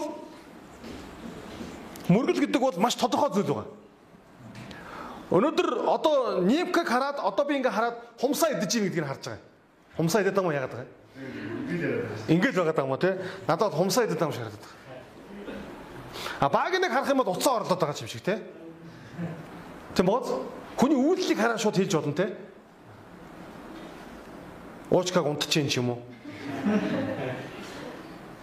мөргөл 2.09 2.41
гэдэг 2.45 2.61
бол 2.61 2.77
маш 2.79 2.95
тодорхой 2.99 3.31
зүйл 3.33 3.49
байгаа. 3.49 3.69
Өнөөдөр 5.35 5.69
одоо 5.91 6.15
Нимкаг 6.47 6.87
хараад 6.87 7.19
одоо 7.19 7.45
би 7.45 7.59
ингээ 7.59 7.75
хараад 7.75 7.97
хумсаа 8.23 8.55
идэж 8.55 8.71
ийн 8.79 8.87
гэдгийг 8.87 9.03
харж 9.03 9.25
байгаа. 9.27 9.43
Хумсаа 9.99 10.23
идэж 10.23 10.31
байгаа 10.31 10.47
юм 10.47 10.55
яагаад 10.55 10.71
байгаа 10.71 10.87
юм? 10.87 10.95
Ингээд 12.31 12.55
байгаа 12.55 12.87
юм 12.87 12.95
уу 12.95 13.03
те? 13.03 13.19
Надад 13.51 13.75
хумсаа 13.75 14.07
идэж 14.07 14.15
байгаа 14.15 14.31
юм 14.31 14.37
шиг 14.39 14.47
харагдаад 14.47 14.63
байгаа. 14.63 14.79
А 16.39 16.49
багийныг 16.49 16.93
харах 16.95 17.11
юм 17.11 17.19
бол 17.19 17.35
уцаа 17.35 17.59
орлоод 17.59 17.81
байгаа 17.83 17.99
юм 17.99 18.07
шиг 18.07 18.23
те. 18.23 18.39
Тийм 19.99 20.07
бооз? 20.07 20.31
Хүний 20.79 20.99
үйлдэлийг 21.03 21.39
хараад 21.39 21.59
шууд 21.59 21.83
хэлж 21.83 21.93
болно 21.99 22.15
те. 22.15 22.31
Уучкаг 24.95 25.27
унтчихин 25.27 25.67
ч 25.67 25.83
юм 25.83 25.99
уу? 25.99 26.01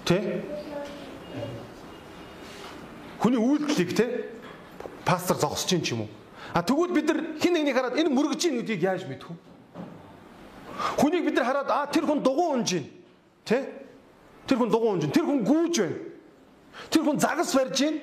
Тэ? 0.03 0.43
Хүний 3.23 3.39
үйлдэлийг 3.39 3.95
те 3.95 4.27
пастор 5.07 5.39
зогсож 5.39 5.71
чинь 5.71 5.83
ч 5.87 5.95
юм 5.95 6.03
уу? 6.03 6.11
А 6.53 6.61
тэгвэл 6.61 6.91
бид 6.91 7.07
нар 7.07 7.19
хин 7.39 7.53
нэгнийг 7.53 7.75
хараад 7.75 7.95
энэ 7.95 8.09
мөргөж 8.09 8.41
ийн 8.45 8.57
гэдгийг 8.59 8.81
яаж 8.81 9.05
мэдэх 9.07 9.29
вэ? 9.29 9.37
Хүнийг 10.97 11.25
бид 11.25 11.35
нар 11.37 11.45
хараад 11.45 11.69
а 11.69 11.85
тэр 11.87 12.05
хүн 12.05 12.19
дугуй 12.19 12.57
унж 12.57 12.73
ийн. 12.73 12.85
Тэ? 13.45 13.63
Тэр 14.47 14.57
хүн 14.57 14.69
дугуй 14.69 14.89
унж 14.97 15.03
ийн. 15.05 15.13
Тэр 15.13 15.25
хүн 15.25 15.45
гүүж 15.45 15.75
байна. 15.79 15.97
Тэр 16.89 17.03
хүн 17.05 17.19
загас 17.19 17.53
барьж 17.55 17.79
ийн. 17.81 17.95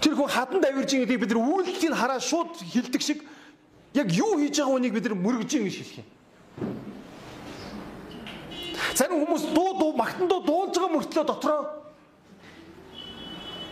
Тэр 0.00 0.14
хүн 0.14 0.28
хатан 0.28 0.60
давирж 0.60 0.92
ийн 0.92 1.02
гэдгийг 1.02 1.20
бид 1.24 1.32
нар 1.32 1.42
үйлдэлийг 1.42 1.94
хараад 1.96 2.22
шууд 2.22 2.54
хилдэг 2.60 3.02
шиг 3.02 3.24
яг 3.94 4.12
юу 4.12 4.38
хийж 4.38 4.60
байгаа 4.60 4.76
хүнийг 4.78 4.94
бид 4.94 5.08
нар 5.08 5.16
мөргөж 5.18 5.50
ийн 5.58 5.64
гэж 5.64 5.76
хэлэх 5.80 5.98
юм. 5.98 6.08
Зарим 8.94 9.26
хүмүүс 9.26 9.50
дуу 9.50 9.74
дуу 9.78 9.92
магтан 9.96 10.28
дуу 10.28 10.44
дуулж 10.44 10.76
байгаа 10.76 10.94
мөртлөө 10.94 11.24
дотроо 11.26 11.60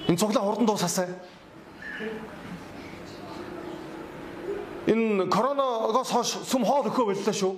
энэ 0.09 0.19
цуглаа 0.19 0.43
хурдан 0.43 0.67
дуусаасаа 0.67 1.07
энэ 4.93 5.27
коронавигоос 5.33 6.11
хойш 6.13 6.31
сүм 6.45 6.65
хоол 6.69 6.87
өхөө 6.93 7.17
боллоо 7.17 7.35
шүү. 7.35 7.55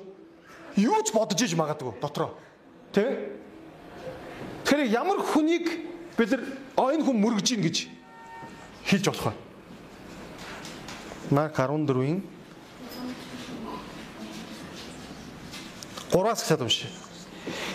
Юу 0.78 1.02
ч 1.02 1.10
бодож 1.10 1.42
иж 1.42 1.54
магадгүй 1.58 1.98
дотроо. 1.98 2.34
Тэ? 2.94 3.34
Тэгэхээр 4.64 4.94
ямар 4.94 5.18
хүнийг 5.18 5.66
бид 6.16 6.30
нар 6.30 6.42
энэ 6.94 7.04
хүн 7.04 7.18
мөргөж 7.18 7.48
ийн 7.54 7.62
гэж 7.66 7.76
хэлж 8.86 9.04
болох 9.10 9.26
вэ? 9.30 9.34
Марк 11.34 11.58
14-ийн 11.58 12.22
3-аас 16.14 16.46
гэсэд 16.46 16.62
уншия. 16.62 16.90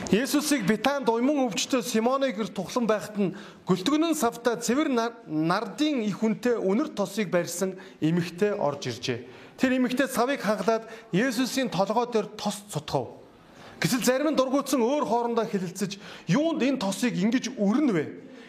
Есүсийг 0.10 0.66
Битанд 0.66 1.10
уйман 1.12 1.44
өвчтөд 1.46 1.86
Симоны 1.86 2.32
гэр 2.34 2.50
тухлан 2.50 2.88
байхад 2.88 3.18
нь 3.20 3.36
гөлтгөнөн 3.68 4.16
савта 4.18 4.56
цэвэр 4.58 4.90
нардын 5.28 6.02
их 6.02 6.24
үнтэй 6.24 6.58
үнэр 6.58 6.90
тосыг 6.96 7.30
барьсан 7.30 7.78
эмэгтэй 8.02 8.56
орж 8.58 8.90
иржээ. 8.90 9.20
Тэр 9.60 9.76
эмэгтэй 9.76 10.08
савыг 10.08 10.40
хангалаад 10.40 10.88
Есүсийн 11.12 11.68
толгой 11.68 12.08
дээр 12.08 12.32
тос 12.40 12.64
цутгав. 12.72 13.20
Гэтэл 13.84 14.08
зарим 14.08 14.32
нь 14.32 14.40
дургуутсан 14.40 14.80
өөр 14.80 15.04
хоорондоо 15.04 15.44
хэлэлцэж 15.44 16.00
юунд 16.32 16.64
энэ 16.64 16.80
тосыг 16.80 17.12
ингэж 17.20 17.60
өрнө 17.60 17.92
вэ? 17.92 18.06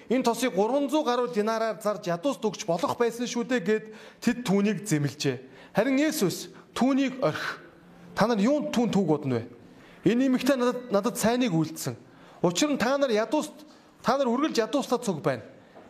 Энэ 0.06 0.22
тосыг 0.22 0.54
300 0.54 1.02
гаруй 1.02 1.34
динараар 1.34 1.82
зарж 1.82 2.06
ядуус 2.06 2.38
дүгч 2.38 2.62
болох 2.62 2.94
байсан 2.94 3.26
шүү 3.26 3.42
дээ 3.42 3.62
гэд 3.62 3.84
тэд 4.22 4.38
түүнийг 4.46 4.86
зэмлжээ. 4.86 5.36
Харин 5.74 5.98
Есүс 5.98 6.50
түүнийг 6.78 7.18
орхи. 7.22 7.58
Та 8.14 8.26
нар 8.30 8.38
юунд 8.38 8.70
түүн 8.70 8.90
түүг 8.90 9.06
бодно 9.06 9.42
вэ? 9.42 9.50
Энэ 10.06 10.30
эмэгтэй 10.30 10.58
надад 10.58 10.90
надад 10.90 11.16
сайныг 11.18 11.54
үйлдсэн. 11.54 11.94
Учир 12.42 12.70
нь 12.70 12.78
та 12.78 12.98
нар 12.98 13.10
ядуус 13.10 13.50
та 14.02 14.14
нар 14.18 14.30
үргэлж 14.30 14.62
ядуустаа 14.62 14.98
цуг 14.98 15.22
байна. 15.22 15.42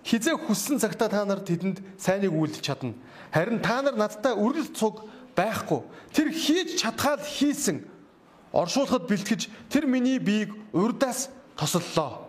Хизээ 0.04 0.36
хүссэн 0.36 0.80
цагтаа 0.80 1.08
та 1.08 1.24
нар 1.24 1.44
тэдэнд 1.44 1.84
сайныг 2.00 2.32
үйлдэж 2.32 2.64
чадна. 2.64 2.96
Харин 3.30 3.60
та 3.60 3.82
нар 3.82 3.96
надтай 3.96 4.32
үргэлж 4.32 4.72
цуг 4.72 5.04
байхгүй. 5.36 5.84
Тэр 6.12 6.32
хийж 6.32 6.80
чадхаад 6.80 7.20
хийсэн. 7.20 7.84
Оршуулхад 8.52 9.06
бэлтгэж 9.06 9.48
тэр 9.68 9.86
миний 9.86 10.18
биеийг 10.18 10.56
урдаас 10.72 11.28
тосоллоо. 11.56 12.26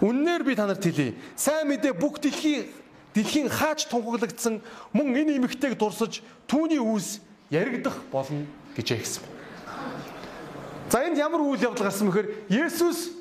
Үннээр 0.00 0.44
би 0.44 0.54
танарт 0.54 0.84
хэлье. 0.84 1.16
Сайн 1.34 1.72
мэдээ 1.72 1.96
бүх 1.96 2.20
дэлхийн 2.20 2.68
дэлхийн 3.16 3.48
хаач 3.48 3.88
тунхаглагдсан 3.88 4.60
мөн 4.92 5.16
энэ 5.16 5.40
эмэгтэйг 5.40 5.80
дурсаж 5.80 6.20
түүний 6.44 6.76
үүс 6.76 7.24
яригдах 7.48 7.96
болно 8.12 8.44
гэж 8.76 8.92
хэлсэн. 8.92 9.24
За 10.92 11.00
энд 11.00 11.16
ямар 11.16 11.40
үйл 11.40 11.64
явдал 11.64 11.88
гарсан 11.88 12.12
бэхээр 12.12 12.46
Есүс 12.52 13.16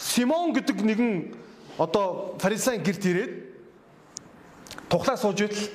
Симон 0.00 0.56
гэдэг 0.56 0.80
нэгэн 0.80 1.12
одоо 1.78 2.36
фарисеин 2.38 2.82
гэрт 2.82 3.04
ирээд 3.04 3.32
тухлаа 4.88 5.16
сууж 5.16 5.40
идэл 5.40 5.68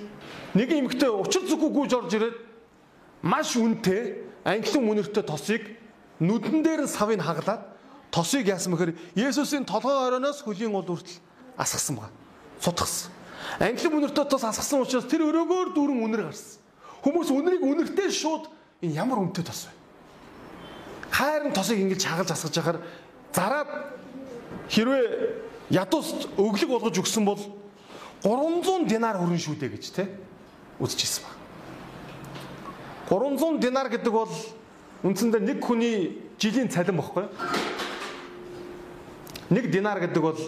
нэг 0.53 0.69
эмэгтэй 0.71 1.09
учир 1.09 1.45
зүггүй 1.45 1.71
гүйж 1.71 1.91
орж 1.95 2.11
ирээд 2.15 2.37
маш 3.21 3.55
үнэтэй 3.55 4.25
англин 4.45 4.85
мөнөртэй 4.85 5.23
тосыг 5.23 5.63
нүдэн 6.19 6.63
дээр 6.63 6.87
савыг 6.87 7.21
хаглаад 7.21 7.61
тосыг 8.11 8.47
яасан 8.47 8.73
бэхээр 8.73 8.97
Есүсийн 9.15 9.65
толгой 9.65 9.93
оройноос 9.93 10.41
хөлийн 10.41 10.73
уул 10.73 10.85
хүртэл 10.85 11.21
асгасан 11.57 11.95
байна. 12.01 12.15
Сутгсан. 12.59 13.11
Англин 13.59 13.93
мөнөртэй 13.93 14.25
тос 14.25 14.43
асгасан 14.43 14.81
учраас 14.81 15.05
тэр 15.05 15.25
өрөөгөөр 15.29 15.73
дүүрэн 15.75 16.01
үнэр 16.01 16.23
гарсан. 16.29 16.61
Хүмүүс 17.05 17.29
үнэрийг 17.29 17.63
үнэртэй 17.63 18.09
шууд 18.09 18.49
энэ 18.81 18.97
ямар 18.97 19.21
үнэтэй 19.21 19.45
тос 19.45 19.69
вэ? 19.69 19.81
хайрын 21.11 21.53
тосыг 21.53 21.77
ингэж 21.77 22.01
хагалж 22.07 22.31
асгаж 22.31 22.55
яхаар 22.57 22.79
зараад 23.35 23.69
хэрвээ 24.71 25.05
ядуус 25.71 26.27
өглөг 26.35 26.69
болгож 26.69 26.99
өгсөн 26.99 27.25
бол 27.25 27.39
300 28.23 28.85
динар 28.91 29.17
хүрэн 29.17 29.39
шүү 29.39 29.55
дээ 29.57 29.71
гэж 29.71 29.85
те 29.95 30.03
үзчихсэн 30.83 31.23
баг. 31.23 31.35
300 33.07 33.59
динар 33.63 33.87
гэдэг 33.89 34.13
бол 34.13 34.33
үндсэндээ 35.03 35.41
нэг 35.41 35.63
хүний 35.63 36.19
жилийн 36.37 36.69
цалин 36.69 36.99
бохгүй. 36.99 37.25
Нэг 39.49 39.71
динар 39.71 39.99
гэдэг 40.03 40.21
бол 40.21 40.39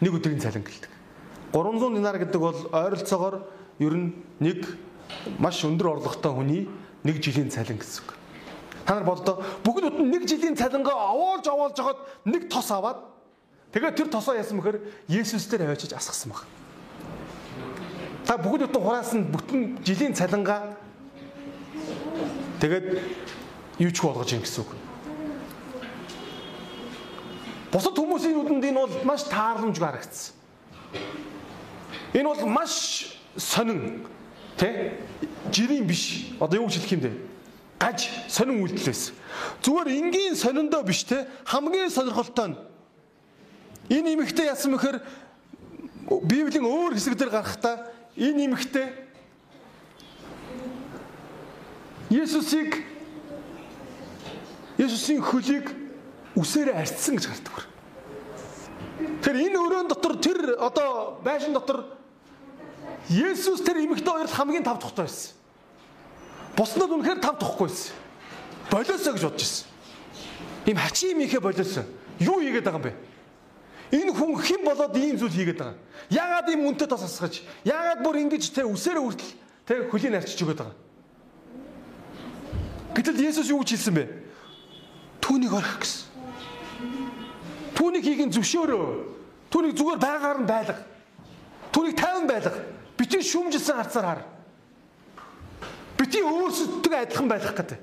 нэг 0.00 0.12
өдрийн 0.16 0.40
цалин 0.40 0.64
гэлдэг. 0.64 0.90
300 1.52 1.94
динар 1.94 2.18
гэдэг 2.18 2.40
бол 2.40 2.58
ойролцоогоор 2.72 3.44
ер 3.78 3.94
нь 3.94 4.16
нэг 4.40 4.64
маш 5.38 5.60
өндөр 5.64 6.00
орлоготой 6.00 6.32
хүний 6.32 6.62
нэг 7.04 7.20
жилийн 7.20 7.50
цалин 7.52 7.78
гэсэн 7.78 8.04
үг. 8.04 8.16
Та 8.86 8.96
нар 8.96 9.04
боддоо 9.04 9.44
бүгд 9.64 10.00
нэг 10.00 10.26
жилийн 10.26 10.56
цалингаа 10.56 11.12
овоолж 11.14 11.46
овоолж 11.46 11.76
жагаад 11.76 12.00
нэг 12.24 12.48
тос 12.48 12.70
аваад 12.70 13.09
тэгээд 13.72 13.96
тэр 13.96 14.08
тосоо 14.08 14.34
яасан 14.34 14.58
бэхээр 14.58 14.78
Есүс 15.08 15.46
дээр 15.46 15.70
авчиж 15.70 15.92
асгасан 15.94 16.32
баг. 16.32 16.46
Та 18.26 18.36
бүгд 18.36 18.70
бүтэн 18.70 18.82
хураас 18.82 19.12
нь 19.14 19.26
бүтэн 19.30 19.60
жилийн 19.82 20.14
цалингаа 20.14 20.76
тэгээд 22.60 22.86
юу 23.78 23.90
ч 23.90 23.98
болгож 24.02 24.30
ийн 24.32 24.42
гэсэн 24.42 24.62
үг. 24.62 24.70
Бусад 27.70 27.94
хүмүүсийн 27.94 28.34
нүдэнд 28.34 28.64
энэ 28.70 28.80
бол 28.82 28.94
маш 29.06 29.26
тааламжгүй 29.30 29.86
харагдсан. 29.86 30.34
Энэ 32.14 32.26
бол 32.26 32.42
маш 32.50 33.14
сонин 33.38 34.06
Тэ? 34.60 34.92
Жирийн 35.50 35.86
биш. 35.88 36.36
Одоо 36.36 36.60
юу 36.60 36.68
гэж 36.68 36.84
хэлэх 36.84 36.92
юм 36.92 37.00
бэ? 37.00 37.12
Гаж 37.80 38.12
сонин 38.28 38.60
үйлдэлээс. 38.60 39.16
Зүгээр 39.64 39.88
энгийн 39.88 40.36
сониндоо 40.36 40.84
биш 40.84 41.08
те 41.08 41.24
хамгийн 41.48 41.88
сонирхолтой 41.88 42.52
нь 42.52 42.56
энэ 43.90 44.14
имэгтэй 44.14 44.46
яасан 44.46 44.70
мэхээр 44.78 45.02
Библийн 46.22 46.64
өөр 46.64 46.94
хэсэг 46.94 47.18
дээр 47.18 47.30
гарахдаа 47.34 47.90
энэ 48.14 48.46
имэгтэй 48.46 48.86
Есүсийг 52.10 52.86
Есүсийн 54.78 55.20
хөлийг 55.22 55.74
үсээрээ 56.38 56.78
арчсан 56.78 57.18
гэж 57.18 57.26
гардаг. 57.26 57.56
Тэр 59.22 59.36
энэ 59.36 59.58
өрөөнд 59.58 59.90
дотор 59.90 60.16
тэр 60.22 60.56
одоо 60.56 61.20
байшин 61.22 61.52
дотор 61.52 61.84
Есүс 63.10 63.62
тэр 63.66 63.82
эмэгтэй 63.82 64.06
хоёрт 64.06 64.30
хамгийн 64.30 64.64
тав 64.64 64.78
тухтай 64.78 65.06
байсан. 65.10 65.34
Буснууд 66.56 66.94
үнэхээр 66.94 67.20
тав 67.20 67.38
тухгүй 67.38 67.68
байсан. 67.68 67.94
Болоосоо 68.70 69.12
гэж 69.18 69.22
бодож 69.26 69.42
байсан. 69.42 69.66
Им 70.66 70.78
хачи 70.78 71.10
юм 71.10 71.20
ихэ 71.26 71.40
болоосоо. 71.42 71.84
Юу 72.18 72.38
хийгээд 72.40 72.64
байгаа 72.64 72.78
юм 72.78 72.86
бэ? 72.86 73.09
Энэ 73.90 74.14
хүн 74.14 74.38
хэн 74.38 74.62
болоод 74.62 74.94
ийм 74.94 75.18
зүйл 75.18 75.34
хийгээд 75.34 75.58
байгаа? 75.58 75.76
Яагаад 76.10 76.48
ийм 76.54 76.62
үнтэй 76.70 76.86
тос 76.86 77.02
асгаж? 77.02 77.42
Яагаад 77.66 78.06
бүр 78.06 78.22
ингэж 78.22 78.54
тэ 78.54 78.62
үсээрээ 78.62 79.02
хүртэл 79.02 79.32
тэ 79.66 79.74
хөлийн 79.90 80.14
арчиж 80.14 80.38
өгöd 80.46 80.62
байгаа? 80.62 80.76
Гэтэл 82.94 83.18
Есүс 83.18 83.50
юу 83.50 83.66
гэж 83.66 83.74
хэлсэн 83.74 83.94
бэ? 83.98 84.04
Түүнийг 85.18 85.52
орхих 85.54 85.78
гэсэн. 85.82 86.02
Түүнийг 87.74 88.04
хийхин 88.06 88.30
зөвшөөрөө. 88.30 88.86
Түүнийг 89.50 89.74
зүгээр 89.74 89.98
байгаар 89.98 90.38
нь 90.38 90.46
байлга. 90.46 90.78
Түүнийг 91.74 91.96
тайван 91.98 92.26
байлга. 92.30 92.54
Битгий 92.94 93.22
шүмжилсэн 93.22 93.74
харцаар 93.74 94.06
хар. 94.06 94.22
Битгий 95.98 96.22
өөрсөдөө 96.22 96.94
адилхан 96.94 97.28
байх 97.30 97.50
гэдэг. 97.54 97.78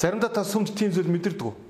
Заримдаа 0.00 0.30
та 0.32 0.44
сүмд 0.44 0.72
тийм 0.76 0.92
зүйл 0.92 1.08
мэдэрдэг. 1.08 1.65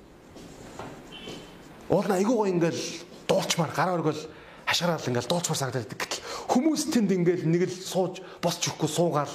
Уул 1.88 2.06
нь 2.06 2.16
айгүй 2.18 2.34
гоо 2.34 2.48
ингээл 2.50 2.82
дуулчмаар 3.30 3.70
гараа 3.70 3.96
өргөл 4.02 4.22
хашгираал 4.66 5.06
ингээл 5.06 5.30
дуулчмаар 5.30 5.60
санагдаад 5.62 5.86
байдаг. 5.86 6.00
Гэтэл 6.02 6.22
хүмүүс 6.50 6.82
тэнд 6.90 7.10
ингээл 7.14 7.46
нэг 7.46 7.62
л 7.70 7.74
сууж 7.78 8.22
босч 8.42 8.66
өгөхгүй 8.74 8.90
суугаал 8.90 9.34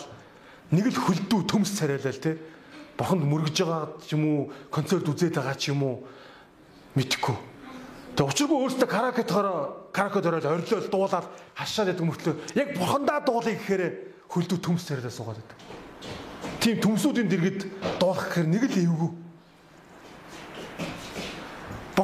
нэг 0.76 0.86
л 0.92 1.00
хөлдөө 1.00 1.42
төмс 1.48 1.72
царайлал 1.80 2.20
те 2.20 2.36
бурханд 3.00 3.24
мөргөж 3.24 3.56
байгаа 3.56 3.96
ч 4.04 4.20
юм 4.20 4.24
уу 4.28 4.40
концерт 4.68 5.08
үзээд 5.08 5.40
байгаа 5.40 5.56
ч 5.56 5.72
юм 5.72 5.84
уу 5.84 5.96
мэдхгүй. 7.00 7.38
Тэг 8.20 8.28
учиргүй 8.28 8.58
өөртөө 8.60 8.88
каракетоор 8.92 9.48
каракет 9.96 10.28
ороод 10.28 10.44
орилол 10.44 10.88
дуулаад 10.92 11.28
хашаад 11.56 11.96
байдаг 11.96 12.04
мөртлөө 12.04 12.36
яг 12.60 12.76
бурхандаа 12.76 13.24
дуулыг 13.24 13.56
гэхээр 13.64 13.84
хөлдөө 14.28 14.60
төмс 14.60 14.84
царайлал 14.84 15.16
суугаад 15.16 15.40
байдаг. 15.40 15.58
Тийм 16.60 16.78
төмсүүдийн 16.84 17.32
дэргэд 17.32 17.60
дуулах 18.00 18.28
гэхээр 18.28 18.48
нэг 18.52 18.64
л 18.68 18.76
эвгүй 18.84 19.12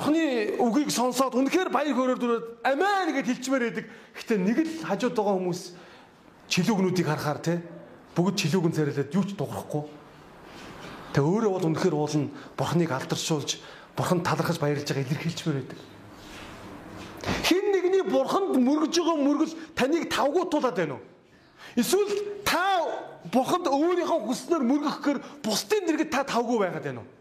Бурхны 0.08 0.56
үгийг 0.56 0.88
сонсоод 0.88 1.36
үнэхээр 1.36 1.68
баяр 1.68 1.92
хөөрөөр 1.92 2.20
дүрээд 2.24 2.46
амен 2.64 3.12
гэж 3.12 3.28
хэлчмээр 3.28 3.64
байдаг. 3.68 3.86
Гэтэ 4.16 4.40
нэг 4.40 4.58
л 4.64 4.88
хажууд 4.88 5.12
байгаа 5.20 5.36
хүмүүс 5.36 5.62
чилүүгнүүдийг 6.48 7.08
харахаар 7.12 7.40
те 7.44 7.60
бүгд 8.16 8.40
чилүүгэн 8.40 8.72
царайлаад 8.72 9.12
юу 9.12 9.26
ч 9.28 9.36
дуурахгүй. 9.36 9.84
Тэ 11.12 11.20
өөрөө 11.20 11.52
бол 11.52 11.68
үнэхээр 11.76 11.96
уулна 12.00 12.32
Бурхныг 12.56 12.88
алдаршуулж 12.88 13.60
Бурхан 14.00 14.24
талархаж 14.24 14.64
баярлж 14.64 14.88
байгаа 14.88 15.12
илэрхийлчмээр 15.12 15.60
байдаг. 15.60 15.80
Хин 17.44 17.66
нэгний 17.76 18.04
Бурханд 18.08 18.56
мөргөж 18.64 18.96
байгаа 18.96 19.20
мөргөл 19.20 19.60
таныг 19.76 20.08
тавгуутуулаад 20.08 20.78
байна 20.88 20.96
уу? 20.96 21.04
Эсвэл 21.76 22.48
та 22.48 22.64
Бурханд 23.28 23.68
өөрийнхөө 23.68 24.24
хүснээр 24.24 24.64
мөргөхөөр 24.72 25.20
бусдын 25.44 25.84
дэргэд 25.84 26.16
та 26.16 26.24
тавгүй 26.24 26.64
байгаад 26.64 26.88
байна 26.88 27.04
уу? 27.04 27.17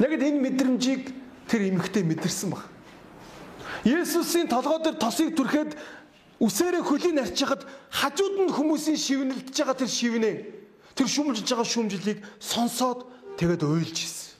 Яг 0.00 0.10
энэ 0.10 0.40
мэдрэмжийг 0.42 1.12
тэр 1.46 1.70
эмэгтэй 1.70 2.02
мэдэрсэн 2.02 2.50
баг. 2.50 2.66
Есүсийн 3.84 4.48
толгой 4.48 4.80
дээр 4.82 4.96
тосыг 4.98 5.36
түрхэд 5.36 5.76
үсээрээ 6.40 6.82
хөлийн 6.82 7.20
арчихад 7.20 7.62
хажууд 7.92 8.48
нь 8.48 8.54
хүмүүсийн 8.54 8.98
шивнэлдэж 8.98 9.54
байгаа 9.54 9.76
тэр 9.76 9.90
шивнээ 9.92 10.34
тэр 10.96 11.08
шүмжилж 11.08 11.46
байгаа 11.46 11.68
шүмжлийг 11.68 12.18
сонсоод 12.40 13.06
тэгээд 13.38 13.62
уйлж 13.62 13.96
ирсэн. 13.98 14.34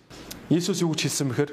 Есүс 0.50 0.82
юу 0.82 0.96
гэж 0.96 1.06
хэлсэн 1.06 1.28
бэхээр 1.30 1.52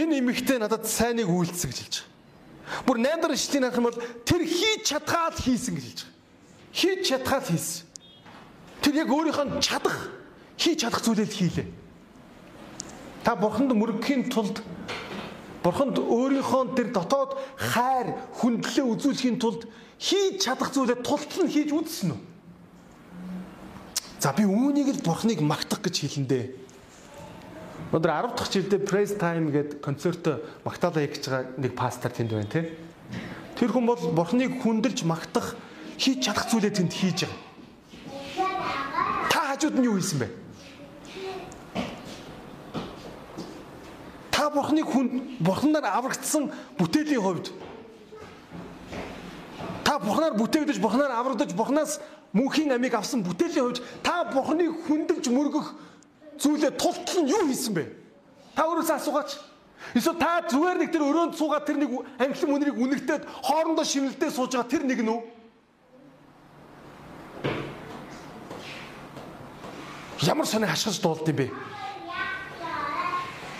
энэ 0.00 0.18
эмэгтэй 0.22 0.58
надад 0.62 0.86
сайныг 0.86 1.28
үйлцсэн 1.28 1.68
гэж 1.70 1.78
хэлж 1.82 1.96
байгаа. 1.98 2.86
Бүр 2.86 2.96
найдар 3.02 3.32
ишлийг 3.34 3.66
харах 3.66 3.78
юм 3.80 3.86
бол 3.90 4.02
тэр 4.22 4.42
хийж 4.46 4.80
чадхаад 4.86 5.36
хийсэн 5.40 5.74
гэж 5.74 5.84
хэлж 5.84 6.00
байгаа. 6.00 6.18
Хийж 6.70 7.00
чадхаад 7.10 7.46
хийсэн. 7.50 7.84
Тэр 8.80 8.94
яг 9.02 9.08
өөрийнхөө 9.10 9.58
чадах 9.58 9.98
хийж 10.54 10.78
чадах 10.86 11.02
зүйлээ 11.02 11.26
хийлээ. 11.26 11.68
Та 13.24 13.36
бурханд 13.36 13.76
мөрөгхийн 13.76 14.32
тулд 14.32 14.64
бурханд 15.60 16.00
өөрийнхөө 16.00 16.72
тэр 16.72 16.88
дотоод 16.88 17.36
хайр, 17.60 18.16
хүндлэлээ 18.40 18.86
үзүүлэхийн 18.96 19.36
тулд 19.36 19.68
хийж 20.00 20.40
чадах 20.40 20.72
зүйлээ 20.72 21.04
тултал 21.04 21.44
нь 21.44 21.52
хийж 21.52 21.68
үзсэн 21.76 22.16
үү? 22.16 22.20
За 24.20 24.32
би 24.32 24.48
үүнийг 24.48 24.88
л 24.96 25.04
бурхныг 25.04 25.44
магтах 25.44 25.84
гэж 25.84 26.00
хэлэндээ. 26.00 26.44
Өнөөдөр 27.92 28.12
10 28.32 28.36
дахь 28.40 28.52
жилдээ 28.52 28.80
Praise 28.88 29.16
Time 29.20 29.52
гэдэг 29.52 29.84
концерт 29.84 30.24
магтаалаа 30.64 31.04
хийж 31.04 31.24
байгаа 31.28 31.44
нэг 31.60 31.72
пастор 31.76 32.12
тэнд 32.12 32.32
байна 32.32 32.48
тий. 32.48 32.72
Тэр 33.60 33.68
хүн 33.68 33.84
бол 33.84 34.00
бурхныг 34.16 34.64
хүндэлж 34.64 35.04
магтах 35.04 35.56
хийж 36.00 36.24
чадах 36.24 36.48
зүйлээ 36.48 36.72
тэнд 36.72 36.92
хийж 36.96 37.28
байгаа. 37.28 37.36
Та 39.28 39.52
хажууд 39.52 39.76
нь 39.76 39.88
юу 39.88 40.00
хийсэн 40.00 40.24
бэ? 40.24 40.39
Та 44.50 44.56
бурхныг 44.56 44.86
хүн 44.86 45.38
бурхнаар 45.38 45.86
аврагдсан 45.86 46.50
бүтээлийн 46.78 47.22
хувьд 47.22 47.52
та 49.84 49.98
бурхнаар 49.98 50.34
бүтээгдэж 50.34 50.82
бурхнаар 50.82 51.14
аврагдаж 51.14 51.54
бурхнаас 51.54 52.00
мөнхийн 52.34 52.74
амийг 52.74 52.94
авсан 52.98 53.22
бүтээлийн 53.22 53.62
хувьд 53.62 53.82
та 54.02 54.26
бурхныг 54.34 54.74
хүндэлж 54.90 55.30
мөргөх 55.30 55.74
зүйлээ 56.42 56.74
тултал 56.74 57.22
нь 57.22 57.30
юу 57.30 57.46
хийсэн 57.46 57.74
бэ? 57.78 57.84
Та 58.58 58.66
өөрөөсөө 58.66 58.96
асуугаач. 58.98 59.38
Эсвэл 59.94 60.18
та 60.18 60.42
зүгээр 60.50 60.78
нэг 60.82 60.90
тэр 60.90 61.06
өрөөнд 61.06 61.38
суугаад 61.38 61.64
тэр 61.70 61.78
нэг 61.78 61.90
амьхлан 62.18 62.50
мөнрийг 62.50 62.74
үнэгтээд 62.74 63.22
хоорондоо 63.46 63.86
шинэлдээ 63.86 64.30
сууж 64.34 64.58
байгаа 64.58 64.66
тэр 64.66 64.82
нэг 64.82 64.98
нь 64.98 65.10
үү? 65.14 65.20
Ямар 70.26 70.46
сони 70.46 70.66
хашгирч 70.66 70.98
дуулд 71.00 71.28
юм 71.28 71.38
бэ? 71.38 71.69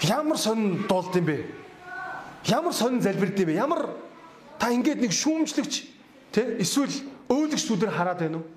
Ямар 0.03 0.39
сонин 0.39 0.87
дуулд 0.89 1.15
юм 1.17 1.27
бэ? 1.27 1.45
Ямар 2.49 2.73
сонин 2.73 3.03
залбирд 3.03 3.39
юм 3.39 3.47
бэ? 3.47 3.55
Ямар 3.55 3.91
та 4.59 4.73
ингээд 4.73 5.01
нэг 5.01 5.13
шүүмжлэгч 5.13 5.75
тий 6.33 6.47
эсвэл 6.65 6.93
өөлөгч 7.29 7.61
сүдэр 7.69 7.93
хараад 7.93 8.21
байна 8.25 8.41
уу? 8.41 8.49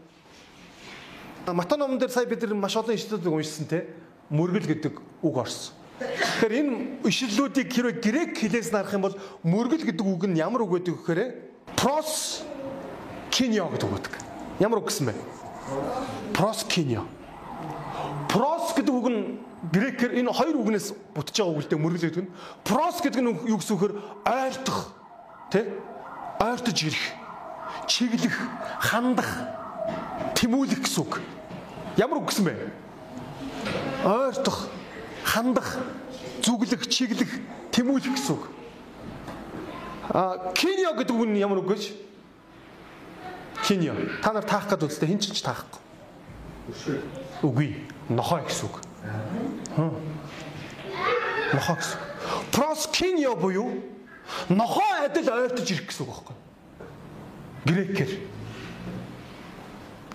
Мата 1.52 1.76
номон 1.76 2.00
дээр 2.00 2.12
сая 2.12 2.26
бид 2.26 2.42
нар 2.44 2.56
маш 2.56 2.76
олон 2.80 2.96
ишлэлүүд 2.96 3.28
уншсан 3.28 3.68
тий 3.68 3.84
мөргөл 4.32 4.68
гэдэг 4.72 4.96
үг 5.20 5.36
орсон. 5.36 5.76
Тэгэхээр 6.00 6.54
энэ 6.64 6.74
ишлэлүүдийг 7.04 7.68
хэрвээ 7.68 7.96
грек 8.00 8.32
хэлээс 8.40 8.72
нарах 8.72 8.96
юм 8.96 9.04
бол 9.04 9.20
мөргөл 9.44 9.84
гэдэг 9.84 10.06
үг 10.08 10.24
нь 10.32 10.40
ямар 10.40 10.64
үг 10.64 10.80
гэдэг 10.80 10.96
вэхээр 10.96 11.22
прос 11.76 12.44
киньо 13.32 13.68
гэдэг 13.68 13.88
үг 13.88 14.00
гэдэг. 14.00 14.14
Ямар 14.64 14.80
үг 14.80 14.88
гэсэн 14.88 15.12
бэ? 15.12 15.16
Прос 16.32 16.64
киньо. 16.72 17.04
Прос 18.32 18.72
гэдэг 18.74 18.96
үг 18.96 19.08
нь 19.12 19.22
грекээр 19.71 20.19
энэ 20.19 20.32
хоёр 20.34 20.60
үгнээс 20.60 20.91
бүтэж 21.15 21.39
байгаа 21.39 21.56
үг 21.56 21.63
л 21.63 21.69
дээ 21.71 21.80
мөргөл 21.80 22.04
гэдэг 22.04 22.23
нь 22.28 22.32
прос 22.67 22.99
гэдэг 22.99 23.21
нь 23.23 23.32
юу 23.47 23.58
гэсэн 23.63 23.76
үгээр 23.80 23.93
ойртох 24.28 24.91
тий 25.47 25.63
ойртож 26.43 26.78
ирэх 26.84 27.06
чиглэх 27.88 28.36
хандах 28.84 29.32
тэмүүлэх 30.36 30.84
гэсэн 30.84 31.02
үг. 31.08 31.23
Ямар 31.95 32.19
үг 32.19 32.28
гэсэн 32.28 32.43
бэ? 32.43 32.54
Ойртох 34.04 34.67
хандах 35.23 35.80
зүглэх 36.43 36.84
чиглэх 36.91 37.32
тэмүүлэх 37.71 38.19
гэсэн 38.19 38.36
үг. 38.36 38.43
А 40.12 40.52
киньо 40.52 40.91
гэдэг 40.91 41.15
үг 41.15 41.28
нь 41.32 41.39
ямар 41.39 41.63
үг 41.63 41.71
гэж? 41.71 41.95
Киньо 43.63 43.95
та 44.19 44.36
нар 44.36 44.43
таах 44.43 44.67
гэдэг 44.67 44.91
үстэй 44.91 45.08
хин 45.08 45.23
ч 45.23 45.32
таахгүй. 45.39 45.80
Үгүй. 47.39 47.80
Нохой 48.12 48.43
гэсэн 48.43 48.67
үг 48.67 48.93
Нохоо 51.54 51.76
гэсэн. 51.76 52.00
Проскиньо 52.52 53.36
буюу 53.36 53.84
нохоо 54.50 55.06
адил 55.06 55.30
ойртож 55.30 55.72
ирэх 55.72 55.90
гэсэн 55.90 56.06
үг 56.06 56.14
байхгүй. 56.14 56.36
Грекээр. 57.66 58.12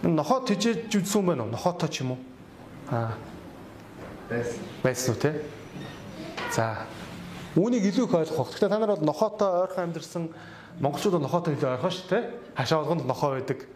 Нохоо 0.02 0.46
тижээж 0.46 0.94
үзсэн 0.94 1.26
байна 1.26 1.42
уу? 1.44 1.50
Нохоотой 1.50 1.88
ч 1.90 2.02
юм 2.06 2.14
уу? 2.14 2.20
Аа. 2.90 3.18
Байсан. 4.30 4.62
Байсан 4.82 5.14
уу 5.14 5.20
те? 5.20 5.30
За. 6.54 6.86
Үүнийг 7.56 7.90
илүү 7.90 8.06
их 8.06 8.14
ойлгох. 8.14 8.54
Тэгэхээр 8.54 8.70
та 8.70 8.78
нар 8.78 8.94
бол 8.94 9.04
нохоотой 9.10 9.66
ойрхон 9.66 9.84
амьдэрсэн 9.90 10.30
Монголчууд 10.78 11.18
нохоотой 11.18 11.58
хэлээ 11.58 11.74
ойрхон 11.74 11.90
шүү 11.90 12.08
дээ. 12.14 12.22
Хашаа 12.54 12.78
болгонд 12.78 13.06
нохоо 13.06 13.34
байдаг. 13.34 13.66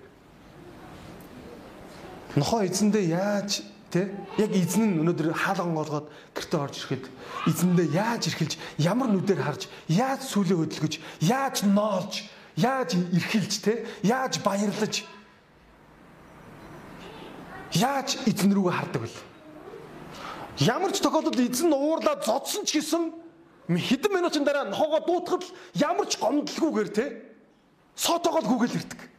Нохоо 2.38 2.62
эзэндээ 2.62 3.05
яаж 3.11 3.66
Тэ? 3.92 4.09
Яг 4.40 4.57
эзэн 4.57 4.96
нь 4.96 5.00
өнөөдөр 5.05 5.37
хаалган 5.37 5.76
голгоод 5.76 6.07
гэртээ 6.33 6.61
орж 6.64 6.76
ирэхэд 6.81 7.05
эзэндээ 7.44 7.88
яаж 7.92 8.33
эрхэлж, 8.33 8.57
ямар 8.81 9.12
нүдээр 9.12 9.44
харж, 9.44 9.68
яаж 9.92 10.24
сүлээ 10.33 10.57
хөдөлгөж, 10.57 10.94
яаж 11.20 11.68
ноолж, 11.68 12.24
яаж 12.57 12.96
эрхэлж, 12.96 13.52
тэ? 13.61 13.85
Яаж 14.00 14.40
баярлаж 14.40 15.05
яаж 17.76 18.16
эзэн 18.24 18.57
рүүгээ 18.57 18.72
хардаг 18.81 19.02
вэ? 19.05 19.12
Ямар 20.64 20.92
ч 20.92 21.05
тохиолдолд 21.05 21.40
эзэн 21.40 21.72
уурлаад 21.72 22.24
зодсон 22.24 22.64
ч 22.64 22.81
гэсэн 22.81 23.12
хэдэн 23.68 24.12
минутын 24.12 24.44
дараа 24.44 24.68
нохоогоо 24.68 25.05
дуутахад 25.05 25.44
ямар 25.76 26.09
ч 26.09 26.16
гомдлгүйгээр 26.16 26.90
те 26.92 27.05
сотоогоо 27.96 28.40
гүгэл 28.40 28.76
ирдэг. 28.76 29.12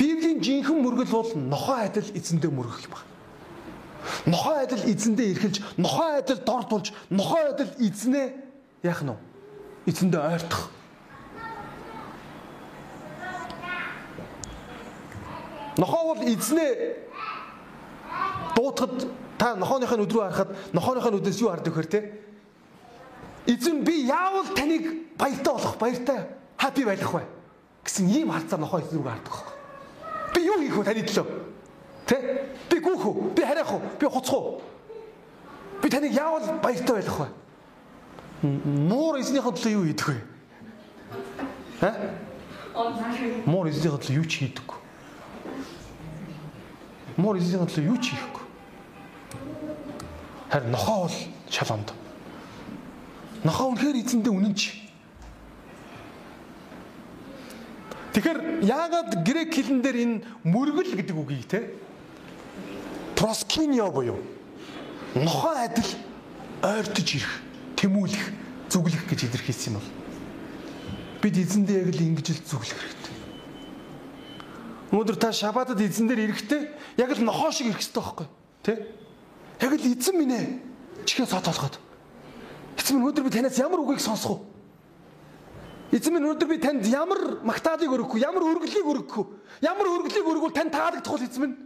Библийн 0.00 0.40
жинхэнэ 0.40 0.80
мөргөл 0.80 1.12
бол 1.12 1.28
нохоо 1.36 1.84
адил 1.84 2.08
эзэндээ 2.16 2.48
мөргөх 2.48 2.88
юм 2.88 2.96
байна. 2.96 3.08
Нохоо 4.24 4.56
адил 4.64 4.80
эзэндээ 4.88 5.28
эрхэлж, 5.36 5.60
нохоо 5.76 6.16
адил 6.16 6.40
дордулж, 6.40 6.96
нохоо 7.12 7.52
адил 7.52 7.68
эзнээ 7.76 8.32
яах 8.80 9.04
нь 9.04 9.12
вэ? 9.12 9.16
Эзэндээ 9.92 10.20
ойртох. 10.24 10.72
Нохоо 15.76 16.14
бол 16.14 16.22
эзнээ 16.24 16.72
дуутахад 18.56 19.04
та 19.36 19.52
нохооныхаа 19.52 20.00
нүд 20.00 20.12
рүү 20.16 20.24
харахад 20.24 20.56
нохооныхаа 20.72 21.12
нүдээс 21.12 21.44
юу 21.44 21.52
хардаг 21.52 21.76
вэхэр 21.76 21.92
те? 21.92 22.00
Эзэн 23.44 23.84
би 23.84 24.08
яавал 24.08 24.48
таныг 24.56 25.12
баяртай 25.20 25.52
болох, 25.52 25.76
баяртай 25.76 26.24
хаппи 26.56 26.88
байх 26.88 27.04
вэ? 27.04 27.28
гэсэн 27.84 28.08
ийм 28.08 28.32
харцаар 28.32 28.64
нохоо 28.64 28.80
эзэн 28.80 28.96
рүү 28.96 29.04
байхгүй. 29.04 29.49
Би 30.70 30.76
вэ 30.78 30.84
таны 30.86 31.02
төлөө? 31.02 31.26
Тэ? 32.06 32.16
Би 32.70 32.78
гүөх 32.78 33.02
үү? 33.10 33.34
Би 33.34 33.42
хариах 33.42 33.72
уу? 33.74 33.82
Би 33.98 34.06
хуцах 34.06 34.34
уу? 34.38 34.62
Би 35.82 35.90
таныг 35.90 36.14
яавал 36.14 36.46
баяртай 36.62 37.02
байх 37.02 37.18
вэ? 37.18 37.28
Муур 38.46 39.18
эзнийхээ 39.18 39.50
төлөө 39.50 39.74
юу 39.74 39.84
хийдэг 39.90 40.06
вэ? 40.14 40.18
Ха? 41.82 41.90
Муур 43.50 43.66
эзнийхээ 43.66 43.98
төлөө 43.98 44.14
юу 44.22 44.26
ч 44.30 44.46
хийдэггүй. 44.46 44.78
Муур 47.18 47.36
эзэн 47.36 47.66
төлөө 47.66 47.90
юу 47.90 47.98
ч 47.98 48.14
хийхгүй. 48.14 48.44
Харин 50.54 50.70
нохоо 50.70 51.10
бол 51.10 51.16
шалгонд. 51.50 51.92
Нохоо 53.42 53.74
үнэхээр 53.74 53.98
эзэндээ 54.00 54.32
үнэн 54.32 54.54
Тэгэхээр 58.10 58.66
яагаад 58.66 59.22
грек 59.22 59.54
хэлэн 59.54 59.80
дээр 59.82 59.96
энэ 60.02 60.16
мөргөл 60.42 60.98
гэдэг 60.98 61.14
үгийг 61.14 61.46
те 61.46 61.70
проскиньо 63.14 63.90
буюу 63.94 64.18
нохоо 65.14 65.54
адил 65.54 65.86
ойртож 66.62 67.08
ирэх, 67.14 67.34
тэмүүлэх, 67.78 68.24
зүглэх 68.66 69.06
гэж 69.06 69.30
илэрхийлсэн 69.30 69.72
юм 69.72 69.78
бол 69.78 69.88
бид 71.22 71.36
эзэндээ 71.38 71.78
яг 71.86 71.90
л 71.94 72.02
ингэж 72.02 72.26
л 72.34 72.42
зүглэх 72.50 72.78
хэрэгтэй. 72.82 73.16
Өнөөдөр 74.90 75.16
та 75.20 75.30
шабатад 75.30 75.78
эзэн 75.78 76.10
дээр 76.10 76.34
ирэхдээ 76.34 76.62
яг 76.98 77.10
л 77.14 77.22
нохоо 77.22 77.54
шиг 77.54 77.70
ирэх 77.70 77.78
хэрэгтэй 77.78 78.02
байхгүй 78.02 78.26
тий? 78.66 78.76
Яг 79.62 79.72
л 79.78 79.86
эзэн 79.86 80.16
минь 80.18 80.34
ээ 80.34 80.46
чихээ 81.06 81.30
сот 81.30 81.46
болгоод. 81.46 81.78
Эзэн 82.74 82.98
минь 82.98 83.06
өнөөдөр 83.06 83.24
би 83.28 83.30
танаас 83.30 83.58
ямар 83.62 83.78
үгийг 83.86 84.02
сонсох 84.02 84.42
вэ? 84.42 84.49
Эзэн 85.90 86.14
минь 86.14 86.22
өнөөдөр 86.22 86.48
би 86.48 86.58
танд 86.62 86.86
ямар 86.86 87.40
магтаалыг 87.42 87.90
өргөх 87.90 88.14
вэ? 88.14 88.22
Ямар 88.22 88.46
өргөлийг 88.46 88.86
өргөх 88.86 89.16
вэ? 89.16 89.24
Ямар 89.66 89.86
өргөлийг 89.90 90.26
өргөвөл 90.26 90.54
тань 90.54 90.70
таалагдах 90.70 91.10
бол 91.10 91.26
эзэн 91.26 91.42
минь? 91.42 91.56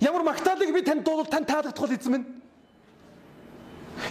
Ямар 0.00 0.22
магтаалыг 0.28 0.74
би 0.74 0.82
танд 0.84 1.04
дуулвал 1.04 1.26
тань 1.26 1.48
таалагдах 1.48 1.80
бол 1.80 1.96
эзэн 1.96 2.12
минь? 2.12 2.26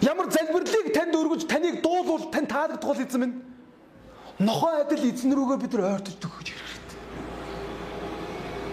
Ямар 0.02 0.32
залбирлыг 0.34 0.94
танд 0.94 1.14
өргөж 1.14 1.46
таныг 1.46 1.82
дуулвал 1.86 2.32
тань 2.34 2.50
таалагдах 2.50 2.90
бол 2.90 2.98
эзэн 3.06 3.22
минь? 3.22 3.36
Нохоо 4.40 4.82
адил 4.82 5.06
эзэн 5.14 5.30
рүүгээ 5.38 5.62
бид 5.62 5.74
нар 5.78 5.94
ойртож 5.94 6.18
төгөж 6.18 6.50
ирэх 6.50 6.76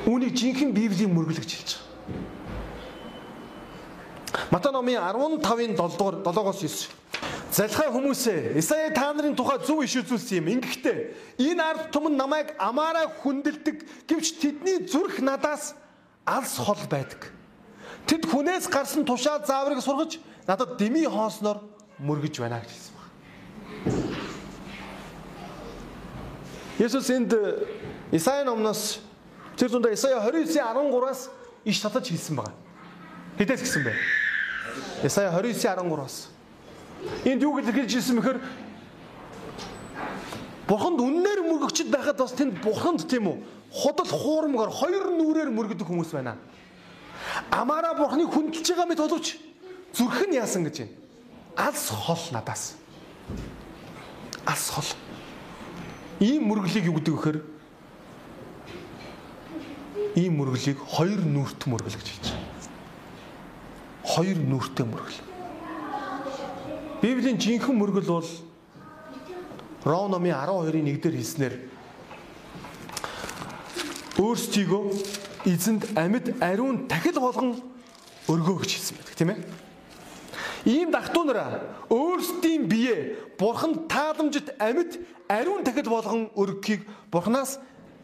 Үүнийг 0.02 0.34
жинхэнэ 0.34 0.74
Библийн 0.74 1.14
мөргөл 1.14 1.38
гэж 1.38 1.52
хэлж 1.52 1.70
байгаа. 1.78 1.92
Матай 4.50 4.72
номын 4.74 4.98
15-ын 4.98 5.76
7 5.78 5.94
дугаар 5.94 6.16
7-оос 6.26 6.58
9. 6.58 7.01
Залхай 7.52 7.92
хүмүүсээ 7.92 8.56
Исая 8.56 8.90
та 8.96 9.12
нарын 9.12 9.36
тухай 9.36 9.60
зөв 9.60 9.84
иш 9.84 10.00
үзүүлсэн 10.00 10.40
юм. 10.40 10.48
Ингэхдээ 10.56 11.44
энэ 11.52 11.60
ард 11.60 11.92
түмэн 11.92 12.16
намайг 12.16 12.56
амаараа 12.56 13.12
хүндэлдэг 13.20 14.08
гэвч 14.08 14.40
тэдний 14.40 14.88
зүрх 14.88 15.20
надаас 15.20 15.76
алс 16.24 16.56
хол 16.56 16.80
байдаг. 16.88 17.28
Тэд 18.08 18.24
хүнээс 18.24 18.72
гарсан 18.72 19.04
тушаа 19.04 19.44
зааврыг 19.44 19.84
сургаж 19.84 20.16
надад 20.48 20.80
дими 20.80 21.04
хоосноор 21.04 21.60
мөргөж 22.00 22.40
байна 22.40 22.64
гэж 22.64 22.72
хэлсэн 22.72 22.94
байна. 22.96 23.12
Есүс 26.80 27.10
энд 27.12 27.36
Исая 28.16 28.48
номноос 28.48 29.12
Тэр 29.56 29.70
дундаа 29.70 29.92
Исая 29.92 30.18
29:13-аас 30.18 31.30
иш 31.64 31.80
татаж 31.80 32.08
хэлсэн 32.08 32.36
байгаа. 32.36 32.54
Хэдээс 33.38 33.60
гисэн 33.62 33.84
бэ? 33.84 33.92
Исая 35.04 35.30
29:13-аас. 35.30 36.32
Энд 37.24 37.42
юу 37.42 37.54
гэж 37.58 37.70
хэлжсэн 37.70 38.18
бэхээр 38.18 38.38
Бурханд 40.66 40.98
үннээр 41.02 41.40
мөргөгчд 41.44 41.90
байхад 41.90 42.16
бас 42.16 42.32
тэнд 42.32 42.62
Бурханд 42.62 43.04
тийм 43.10 43.26
үү? 43.28 43.36
Худал 43.72 44.06
хуурмгаар 44.08 44.70
хоёр 44.70 45.10
нүрээр 45.10 45.50
мөргөдөг 45.50 45.86
хүмүүс 45.86 46.14
байна. 46.14 46.38
Амаараа 47.50 47.98
Бурханыг 47.98 48.30
хүндэлж 48.30 48.72
байгаа 48.72 48.86
мэт 48.86 49.02
боловч 49.02 49.36
зүрх 49.92 50.22
нь 50.28 50.38
яасан 50.38 50.64
гэж 50.64 50.76
байна. 50.86 50.94
Алс 51.56 51.90
хол 51.90 52.24
надаас. 52.32 52.76
Алс 54.46 54.68
хол. 54.70 54.90
Ийм 56.20 56.46
мөргөлийг 56.48 56.86
юу 56.86 56.96
гэдэг 56.96 57.14
вэ 57.14 57.18
гэхээр 57.20 57.38
ийм 60.16 60.38
мөргөлийг 60.38 60.78
хоёр 60.78 61.20
нүрт 61.20 61.66
мөргөл 61.66 61.96
гэж 61.98 62.08
хэлж 62.08 62.26
байна. 62.32 62.48
Хоёр 64.06 64.38
нүртэй 64.38 64.86
мөргөл. 64.86 65.31
Библийн 67.02 67.38
жинхэнэ 67.38 67.74
мөргөл 67.74 68.06
бол 68.06 68.28
Ром 69.82 70.10
номын 70.14 70.38
12-ын 70.38 70.86
1-дэр 70.86 71.14
хэлснээр 71.18 71.54
өөрсдийгөө 74.22 74.82
эзэнд 75.50 75.82
амьд 75.98 76.26
ариун 76.38 76.86
тахил 76.86 77.18
болгон 77.18 77.58
өргөө 78.30 78.62
гэж 78.62 78.70
хэлсэн 78.78 78.96
байдаг 79.02 79.16
тийм 79.18 79.30
ээ. 79.34 79.40
Ийм 80.62 80.88
дахтуунараа 80.94 81.58
өөрсдийн 81.90 82.70
бие 82.70 83.18
бурханд 83.34 83.90
тааламжит 83.90 84.54
амьд 84.62 85.02
ариун 85.26 85.66
тахил 85.66 85.90
болгон 85.90 86.30
өргөхийг 86.38 86.86
бурхнаас 87.10 87.58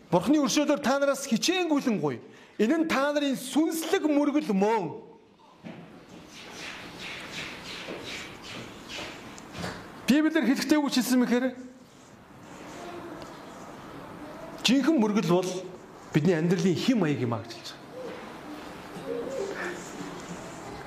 Бурхны 0.09 0.41
өршөөлөөр 0.41 0.81
та 0.81 0.97
нараас 0.97 1.27
хичээнгүйлэн 1.29 2.01
гуй. 2.01 2.17
Энэ 2.57 2.77
нь 2.81 2.89
та 2.89 3.13
нарын 3.13 3.37
сүнслэг 3.37 4.09
мөргөл 4.09 4.57
мөн. 4.57 5.05
Библиэр 10.09 10.49
хэлэхдээ 10.49 10.81
үгч 10.81 10.95
хэлсэн 11.05 11.21
мэхээр 11.21 11.53
жинхэнэ 14.65 14.97
мөргөл 14.97 15.29
бол 15.29 15.51
бидний 16.17 16.33
амьдралын 16.33 16.81
хэм 16.81 17.05
маяг 17.05 17.21
юм 17.21 17.37
а 17.37 17.45
гэж 17.45 17.53
хэлж 17.53 17.69
байгаа. 17.77 17.89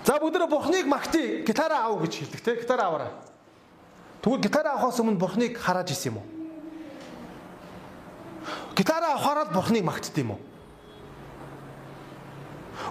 За 0.09 0.17
бүгдээ 0.17 0.49
бурхныг 0.49 0.85
магтъя, 0.89 1.45
гитараа 1.45 1.85
аав 1.85 2.01
гэж 2.01 2.13
хэлдэг 2.17 2.41
те, 2.41 2.55
гитараа 2.65 2.87
аваарай. 2.89 3.13
Тэгвэл 4.25 4.41
гитараа 4.41 4.73
авахаас 4.73 4.97
өмнө 4.97 5.21
бурхныг 5.21 5.53
хараад 5.53 5.93
исэн 5.93 6.17
юм 6.17 6.25
уу? 6.25 6.27
Гитараа 8.73 9.21
авахараад 9.21 9.53
бурхныг 9.53 9.85
магтд 9.85 10.17
юм 10.17 10.33
уу? 10.33 10.41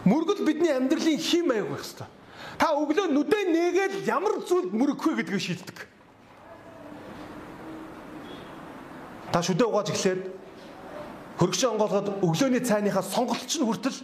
Мөргөл 0.06 0.46
бидний 0.46 0.70
амьдралын 0.70 1.18
хим 1.18 1.50
маяг 1.50 1.66
байх 1.66 1.82
хэвээр. 1.82 2.06
Та 2.54 2.70
өглөө 2.78 3.10
нүдэ 3.10 3.50
нээгээд 3.50 4.06
ямар 4.06 4.38
зүйлд 4.46 4.70
мөргөх 4.70 5.10
вэ 5.10 5.26
гэдгийг 5.26 5.42
шийддэг. 5.42 5.90
Та 9.30 9.42
шүдэ 9.42 9.64
угааж 9.64 9.94
эхлээд 9.94 10.22
хөргөч 11.38 11.62
онгоолгоод 11.64 12.08
өглөөний 12.26 12.62
цайныхаа 12.66 13.02
сонголтч 13.06 13.62
нь 13.62 13.66
хүртэл 13.66 13.98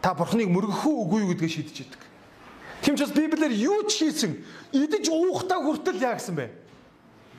та 0.00 0.16
бурхныг 0.16 0.48
мөргөх 0.48 0.88
үгүй 0.88 1.20
юу 1.22 1.30
гэдгийг 1.36 1.52
шийдэж 1.52 1.76
идэг. 1.84 2.02
Тэмчээс 2.82 3.12
Библиэр 3.12 3.52
юу 3.52 3.84
ч 3.84 4.08
хийсэн 4.08 4.40
идэж 4.72 5.12
уухтаа 5.12 5.60
хүртэл 5.60 6.00
яа 6.00 6.16
гэсэн 6.16 6.34
бэ? 6.34 6.48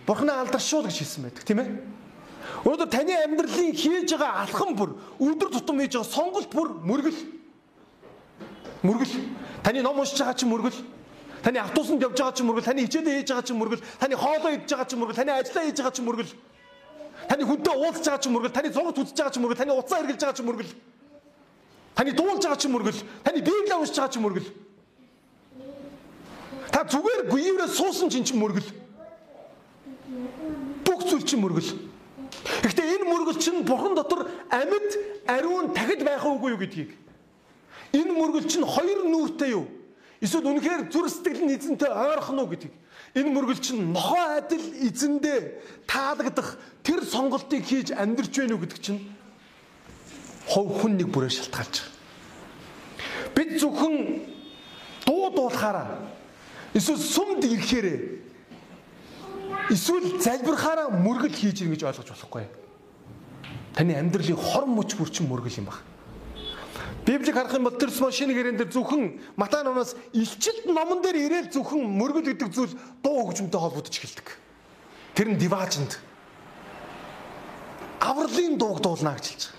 Бурхнаа 0.05 0.45
алдаршуул 0.45 0.85
гэж 0.85 0.97
хэлсэн 1.01 1.23
байдаг, 1.25 1.43
тийм 1.43 1.59
ээ? 1.65 1.69
Өнөөдөр 2.63 2.89
таны 2.91 3.13
амьдралын 3.15 3.73
хийж 3.73 4.13
байгаа 4.13 4.45
алхам 4.45 4.75
бүр 4.75 4.95
өдөр 5.17 5.49
тутам 5.53 5.79
хийж 5.79 5.95
байгаа 5.95 6.13
сонголт 6.13 6.51
бүр 6.53 6.69
мөргөл. 6.83 7.19
Мөргөл. 8.83 9.15
Таны 9.63 9.81
ном 9.81 9.99
уншиж 9.99 10.19
байгаа 10.19 10.35
чинь 10.35 10.51
мөргөл. 10.51 10.79
Таны 11.43 11.59
автобусанд 11.63 12.03
явж 12.03 12.19
байгаа 12.19 12.35
ч 12.35 12.43
мөргөл, 12.43 12.67
таны 12.67 12.83
хичээлээ 12.83 13.15
хийж 13.23 13.29
байгаа 13.31 13.47
ч 13.47 13.51
мөргөл, 13.55 13.83
таны 13.99 14.15
хоолоо 14.19 14.51
идж 14.59 14.69
байгаа 14.71 14.87
ч 14.87 14.93
мөргөл, 14.99 15.19
таны 15.19 15.31
ажиллаа 15.39 15.63
хийж 15.67 15.77
байгаа 15.79 15.95
ч 15.95 15.99
мөргөл. 16.03 16.31
Таны 17.27 17.43
хүнтэй 17.45 17.73
уулзж 17.75 18.05
байгаа 18.05 18.21
ч 18.23 18.29
мөргөл, 18.29 18.53
таны 18.53 18.69
зураг 18.71 18.95
үзэж 18.95 19.17
байгаа 19.17 19.33
ч 19.33 19.37
мөргөл, 19.39 19.59
таны 19.59 19.73
уцаа 19.75 19.99
хэрглэж 19.99 20.21
байгаа 20.23 20.37
ч 20.37 20.41
мөргөл. 20.45 20.71
Таны 21.95 22.11
дуулж 22.15 22.43
байгаа 22.45 22.59
ч 22.61 22.65
мөргөл, 22.71 22.99
таны 23.25 23.39
библийг 23.43 23.75
уншиж 23.75 23.97
байгаа 23.99 24.13
ч 24.13 24.17
мөргөл. 24.23 24.49
Та 26.71 26.85
зүгээр 26.85 27.21
гүйрээ 27.27 27.67
суусан 27.67 28.09
чинь 28.09 28.23
ч 28.23 28.31
мөргөл. 28.37 28.69
Бүх 30.85 31.01
зүйл 31.03 31.25
чинь 31.25 31.41
мөргөл. 31.41 31.69
Гэхдээ 32.63 32.87
энэ 32.95 33.05
мөргөл 33.09 33.37
чинь 33.41 33.65
бурхан 33.67 33.97
дотор 33.97 34.29
амьд 34.49 34.89
ариун 35.27 35.73
тахид 35.73 36.05
байх 36.05 36.23
уугүй 36.23 36.55
юу 36.55 36.61
гэдгийг. 36.61 36.95
Энэ 37.93 38.13
мөргөл 38.13 38.47
чинь 38.47 38.65
хоёр 38.65 39.03
нүртэй 39.09 39.57
юу? 39.57 39.67
Эсвэл 40.21 40.47
үнэхээр 40.47 40.91
зүр 40.93 41.09
сэтгэл 41.09 41.45
нь 41.45 41.53
эзэнтэй 41.57 41.89
ойрхон 41.89 42.39
уу 42.39 42.49
гэдэг. 42.53 42.71
Энэ 43.19 43.35
мөргөл 43.35 43.59
чинь 43.59 43.91
нохоо 43.91 44.39
адил 44.39 44.63
эзэндээ 44.79 45.39
таалагдах 45.83 46.55
тэр 46.83 47.03
сонголтыг 47.03 47.67
хийж 47.67 47.91
амьдрч 47.91 48.31
байна 48.31 48.55
уу 48.55 48.63
гэдэг 48.63 48.79
чинь 48.79 49.01
хов 50.47 50.79
хүн 50.79 50.95
нэг 50.95 51.11
бүрээр 51.11 51.35
шалтгаалж 51.35 51.75
байгаа. 51.83 53.35
Бид 53.35 53.49
зөвхөн 53.59 53.95
дуу 55.03 55.27
дуулахаараа 55.35 55.99
эсвэл 56.71 57.03
сүмд 57.03 57.43
ирэхээрээ 57.43 57.99
эсвэл 59.75 60.23
залбирахаараа 60.23 60.87
мөргөл 60.87 61.35
хийж 61.35 61.67
ирнэ 61.67 61.75
гэж 61.75 61.83
ойлгож 61.91 62.09
болохгүй. 62.15 62.47
Таны 63.75 63.99
амьдралын 63.99 64.39
хор 64.39 64.63
мөч 64.63 64.95
бүрчин 64.95 65.27
мөргөл 65.27 65.59
юм 65.59 65.67
байна. 65.67 65.88
Библийг 67.09 67.33
харах 67.33 67.57
юм 67.57 67.63
бол 67.65 67.73
тэр 67.73 67.89
шинэ 67.89 68.37
гэрэн 68.37 68.57
дээр 68.61 68.69
зөвхөн 68.69 69.17
Матай 69.33 69.65
номоос 69.65 69.97
илчилт 70.13 70.69
номон 70.69 71.01
дээр 71.01 71.17
ирээл 71.25 71.49
зөвхөн 71.49 71.81
мөргөл 71.81 72.29
гэдэг 72.37 72.53
зүйл 72.53 72.77
дуу 73.01 73.25
хөгжмөнтэй 73.25 73.57
холбогдож 73.57 73.97
эхэлдэг. 73.97 74.37
Тэр 75.17 75.33
нь 75.33 75.41
диваажинд 75.41 75.97
авралын 77.97 78.61
дууг 78.61 78.85
дуулна 78.85 79.17
гэж 79.17 79.25
хэлж 79.25 79.43
байгаа. 79.49 79.57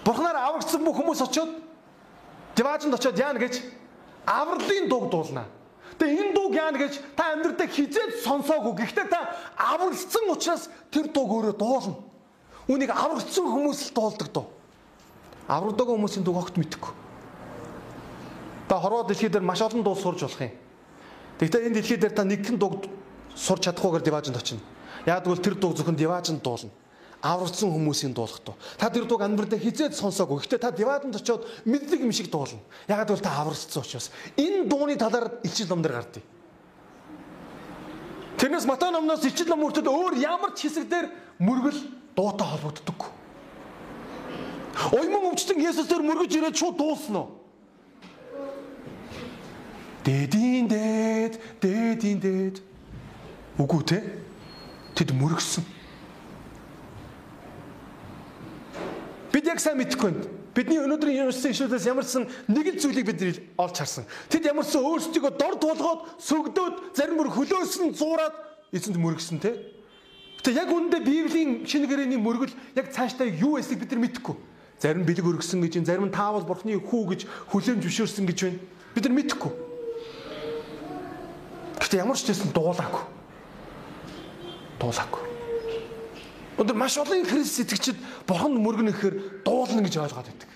Бурхнаар 0.00 0.38
аврагдсан 0.48 0.80
бүх 0.80 0.96
хүмүүс 0.96 1.20
очиод 1.28 1.60
диваажинд 2.56 2.96
очиод 2.96 3.20
яана 3.20 3.36
гэж 3.36 3.60
авралын 4.24 4.88
дууг 4.88 5.12
дуулна. 5.12 5.44
Тэгээ 6.00 6.24
энэ 6.24 6.32
дууг 6.32 6.56
яана 6.56 6.80
гэж 6.80 7.04
та 7.20 7.36
амьдралдаа 7.36 7.68
хизээд 7.68 8.24
сонсоогүй. 8.24 8.80
Гэхдээ 8.80 9.12
та 9.12 9.28
аврагдсан 9.60 10.24
учраас 10.32 10.72
тэр 10.88 11.12
дууг 11.12 11.36
өөрөө 11.36 11.54
дуулна. 11.60 12.00
Үнийг 12.64 12.96
аврагдсан 12.96 13.44
хүмүүс 13.44 13.92
л 13.92 13.92
дуулдаг 13.92 14.32
дуу 14.32 14.56
аврагдаагүй 15.50 15.98
хүмүүсийн 15.98 16.22
дуу 16.22 16.38
огт 16.38 16.54
мэдэхгүй. 16.54 16.94
Та 18.70 18.78
хорвоо 18.78 19.02
дэлхий 19.02 19.28
дээр 19.28 19.42
маш 19.42 19.60
олон 19.60 19.82
дуу 19.82 19.98
сурж 19.98 20.22
болох 20.22 20.40
юм. 20.40 20.54
Гэхдээ 21.42 21.66
энэ 21.66 21.74
дэлхий 21.74 21.98
дээр 21.98 22.14
та 22.14 22.22
нэгэн 22.22 22.54
дуу 22.54 22.78
сурч 23.34 23.66
чадахгүйгээр 23.66 24.06
диваажинд 24.06 24.38
очино. 24.38 24.62
Тэгвэл 25.02 25.42
тэр 25.42 25.54
дуу 25.58 25.74
зөвхөн 25.74 25.98
диваажинд 25.98 26.38
дуулна. 26.38 26.70
Аврагдсан 27.20 27.68
хүмүүсийн 27.68 28.14
дуулах 28.14 28.38
дуу. 28.46 28.54
Та 28.78 28.88
тэр 28.94 29.04
дууг 29.10 29.20
амьдралдаа 29.26 29.58
хизээд 29.58 29.98
сонсоогүй. 29.98 30.38
Гэхдээ 30.46 30.60
та 30.62 30.70
диваажинд 30.70 31.18
очиод 31.18 31.42
мэдлэг 31.66 32.00
юм 32.00 32.12
шиг 32.14 32.30
дуулна. 32.30 32.62
Тэгвэл 32.86 33.20
та 33.20 33.42
аврагдсан 33.42 33.82
учраас 33.82 34.14
энэ 34.38 34.70
дууны 34.70 34.94
талаар 34.96 35.42
ичил 35.42 35.68
ном 35.68 35.82
дээр 35.82 35.98
гардыг. 35.98 36.24
Тэрнээс 38.38 38.64
Матай 38.64 38.94
номноос 38.94 39.24
ичил 39.26 39.50
ном 39.50 39.66
үртэд 39.66 39.84
өөр 39.84 40.16
ямар 40.16 40.54
ч 40.56 40.70
хэсэг 40.70 40.88
дээр 40.88 41.12
мөргөл 41.42 41.76
дуутай 42.16 42.46
холбогддог. 42.48 43.19
Уйман 44.88 45.28
өвчтөн 45.30 45.60
Есүс 45.60 45.88
дээр 45.90 46.02
мөргөж 46.06 46.32
ирээд 46.34 46.56
шууд 46.56 46.76
дуусна 46.80 47.28
уу? 47.28 47.40
Дэдийн 50.04 50.66
дэд, 50.66 51.36
дэдийн 51.60 52.20
дэд. 52.20 52.56
Үгүй 53.60 53.82
те. 53.84 54.00
Тэд 54.96 55.12
мөргсөн. 55.12 55.64
Бид 59.30 59.46
яг 59.46 59.60
сайн 59.60 59.76
мэдэхгүй 59.76 60.10
байна. 60.10 60.24
Бидний 60.50 60.80
өнөөдрийн 60.82 61.28
университет 61.28 61.54
ишүүдээс 61.54 61.86
ямарсан 61.86 62.26
нэг 62.48 62.74
л 62.74 62.80
зүйлийг 62.80 63.06
бид 63.06 63.20
олж 63.60 63.76
харсан. 63.76 64.08
Тэд 64.32 64.48
ямарсан 64.50 64.82
өөрсдийгөө 64.82 65.32
дор 65.38 65.54
туулгаад, 65.62 66.00
сөгдөөд, 66.18 66.96
зарим 66.98 67.20
мөр 67.20 67.30
хөлөөсөн 67.30 67.94
зуураад 67.94 68.34
эзэнд 68.74 68.98
мөргсөн 68.98 69.38
те. 69.38 69.54
Гэтэ 70.42 70.56
яг 70.58 70.72
үүндээ 70.74 71.06
Библийн 71.06 71.50
шинэ 71.68 71.86
гэрээний 71.86 72.18
мөргөл 72.18 72.50
яг 72.74 72.90
цаашдаа 72.90 73.30
юу 73.30 73.60
эсэх 73.60 73.78
бид 73.78 73.94
нар 73.94 74.02
мэдэхгүй. 74.02 74.49
Зарим 74.80 75.04
бэлэг 75.04 75.28
өргөсөн 75.28 75.60
гэж, 75.60 75.84
зарим 75.84 76.08
нь 76.08 76.14
таавал 76.14 76.48
бурхны 76.48 76.80
хүү 76.80 77.02
гэж 77.12 77.20
хүлээн 77.52 77.84
зөвшөөрсөн 77.84 78.24
гэж 78.24 78.38
байна. 78.48 78.60
Бид 78.96 79.04
нар 79.04 79.12
мэдэхгүй. 79.12 79.52
Гэхдээ 81.84 82.00
ямар 82.00 82.16
ч 82.16 82.32
байсан 82.32 82.48
дуулаагүй. 82.56 83.04
Дуулаагүй. 84.80 85.22
Өндөр 86.60 86.76
маш 86.80 86.96
олон 86.96 87.28
христ 87.28 87.60
сэтгэгчид 87.60 88.00
бурхан 88.24 88.56
мөргөн 88.56 88.88
гэхээр 88.88 89.44
дуулна 89.44 89.84
гэж 89.84 90.00
ойлгоод 90.00 90.28
байдаг. 90.32 90.48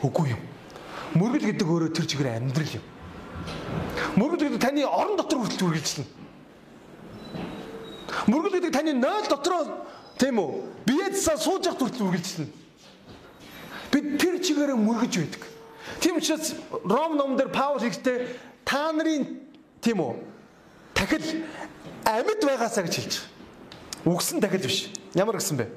Үгүй 0.00 0.32
юм. 0.32 0.40
Мөргөл 1.16 1.52
гэдэг 1.52 1.68
өөрөө 1.68 1.90
тэр 1.92 2.08
чигээр 2.08 2.40
амьдрал 2.40 2.72
юм. 2.72 2.84
Мөргөл 4.16 4.48
гэдэг 4.48 4.60
таны 4.60 4.84
орон 4.84 5.16
дотор 5.16 5.44
хүртэл 5.44 5.68
үргэлжлэнэ. 5.72 6.08
Мөргөл 8.32 8.54
гэдэг 8.60 8.72
таны 8.72 8.92
нойл 8.96 9.28
дотроо 9.28 9.62
тийм 10.16 10.40
үү? 10.40 10.50
Биеэсээ 10.88 11.36
сууж 11.36 11.64
явах 11.68 11.80
хүртэл 11.80 12.08
үргэлжлэнэ. 12.08 12.65
Бид 13.96 14.20
тэр 14.20 14.36
чигээрээ 14.44 14.76
мөргөж 14.76 15.14
байдаг. 15.24 15.42
Тийм 16.04 16.20
учраас 16.20 16.52
Ром 16.84 17.16
номдэр 17.16 17.48
Паул 17.48 17.80
хэлэхдээ 17.80 18.28
та 18.60 18.92
нарын 18.92 19.40
тийм 19.80 20.04
үү 20.04 20.20
тахил 20.92 21.24
амьд 22.04 22.44
байгаасаа 22.44 22.84
гэж 22.84 22.92
хэлж 22.92 23.14
байгаа. 24.04 24.12
Үгсэн 24.12 24.44
тахил 24.44 24.68
биш. 24.68 24.92
Ямар 25.16 25.40
гэсэн 25.40 25.56
бэ? 25.56 25.72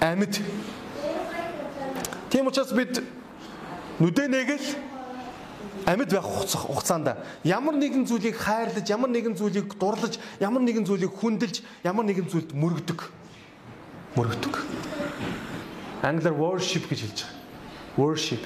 Амьд. 0.00 0.40
Тийм 2.32 2.48
учраас 2.48 2.72
бид 2.72 3.04
нүдэнээгэл 4.00 4.66
амьд 5.84 6.08
байх 6.08 6.24
хугацаанд 6.24 7.20
ямар 7.44 7.76
нэгэн 7.76 8.08
зүйлийг 8.08 8.40
хайрлаж, 8.40 8.88
ямар 8.88 9.12
нэгэн 9.12 9.36
зүйлийг 9.36 9.76
дурлаж, 9.76 10.16
ямар 10.40 10.64
нэгэн 10.64 10.88
зүйлийг 10.88 11.12
хүндэлж, 11.12 11.60
ямар 11.84 12.08
нэгэн 12.08 12.32
зүйлд 12.32 12.56
мөргөдөг. 12.56 13.12
Мөргөдөг. 14.16 14.69
Англиар 16.02 16.32
worship 16.32 16.88
гэж 16.88 17.00
хэлж 17.04 17.20
байгаа. 17.28 17.40
Worship. 18.00 18.44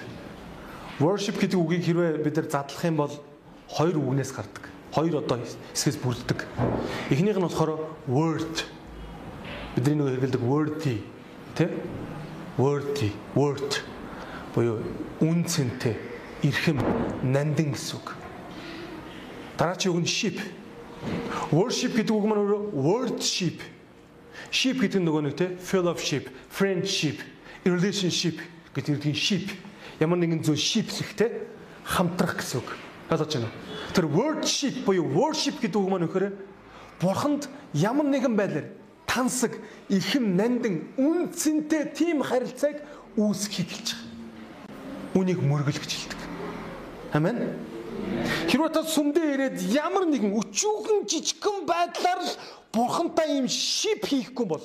Worship 0.99 1.39
гэдэг 1.39 1.59
үгийг 1.59 1.87
хэрвээ 1.87 2.19
бид 2.19 2.35
нар 2.35 2.51
задлах 2.51 2.83
юм 2.83 2.97
бол 2.99 3.15
хоёр 3.71 3.97
үгнээс 4.03 4.35
гардаг. 4.35 4.67
Хоёр 4.91 5.23
одоо 5.23 5.39
хэсгээс 5.71 6.03
бүрддэг. 6.03 6.47
Эхнийх 7.15 7.39
нь 7.39 7.47
болохоор 7.47 7.79
word. 8.11 8.67
Бидний 9.79 9.95
нөгөө 9.95 10.19
хэрэглэдэг 10.19 10.43
worthy 10.43 10.99
тий? 11.55 11.71
Worthy, 12.59 13.11
word. 13.39 13.83
Буюу 14.55 14.83
үн 15.23 15.47
цэнтэй, 15.47 15.95
эрхэм, 16.43 16.79
нандин 17.23 17.75
гэсэн 17.75 17.99
үг. 18.03 18.15
Дараагийн 19.59 19.95
үг 19.95 20.03
нь 20.03 20.11
ship. 20.11 20.39
Worship 21.55 21.95
гэдэг 21.95 22.15
үг 22.15 22.27
маань 22.27 22.47
wordship. 22.75 23.63
Ship 24.51 24.79
гэдэг 24.79 25.03
нөгөө 25.03 25.23
нэг 25.23 25.35
тий? 25.39 25.51
Fellowship, 25.59 26.31
friendship 26.51 27.34
relationship 27.65 28.39
гэдэг 28.75 29.05
нь 29.09 29.17
ship 29.17 29.49
ямар 30.01 30.19
нэгэн 30.21 30.45
зүйл 30.45 30.61
shipсэхтэй 30.61 31.49
хамтрах 31.85 32.41
гэсэн 32.41 32.61
үг. 32.61 32.69
Ойлгож 33.11 33.33
байна 33.35 33.49
уу? 33.49 33.57
Тэр 33.95 34.07
worship 34.09 34.85
буюу 34.85 35.09
worship 35.09 35.61
гэдэг 35.61 35.81
үг 35.81 35.89
маань 35.89 36.07
өгөхөөр 36.09 36.33
бурханд 37.01 37.49
ямар 37.73 38.07
нэгэн 38.07 38.37
байдлаар 38.37 38.69
тансаг, 39.07 39.55
ихэм 39.89 40.37
нандин, 40.37 40.91
үн 40.99 41.31
цэнтэй 41.31 41.95
тийм 41.95 42.23
харилцааг 42.23 42.83
үүсгэхийг 43.15 43.69
хэлж 43.71 43.89
байгаа. 43.95 44.11
Үнийг 45.15 45.39
мөргөл 45.39 45.79
гэж 45.79 45.93
хэлдэг. 45.95 46.21
Амен. 47.15 47.55
Хэрвээ 48.51 48.73
та 48.75 48.83
сүмдээ 48.83 49.27
ирээд 49.39 49.59
ямар 49.71 50.11
нэгэн 50.11 50.35
өчүүхэн 50.35 51.07
жижигхэн 51.07 51.63
байдлаар 51.63 52.21
л 52.27 52.33
бурхантай 52.75 53.39
юм 53.39 53.47
шип 53.47 54.03
хийхгүй 54.03 54.47
бол 54.51 54.65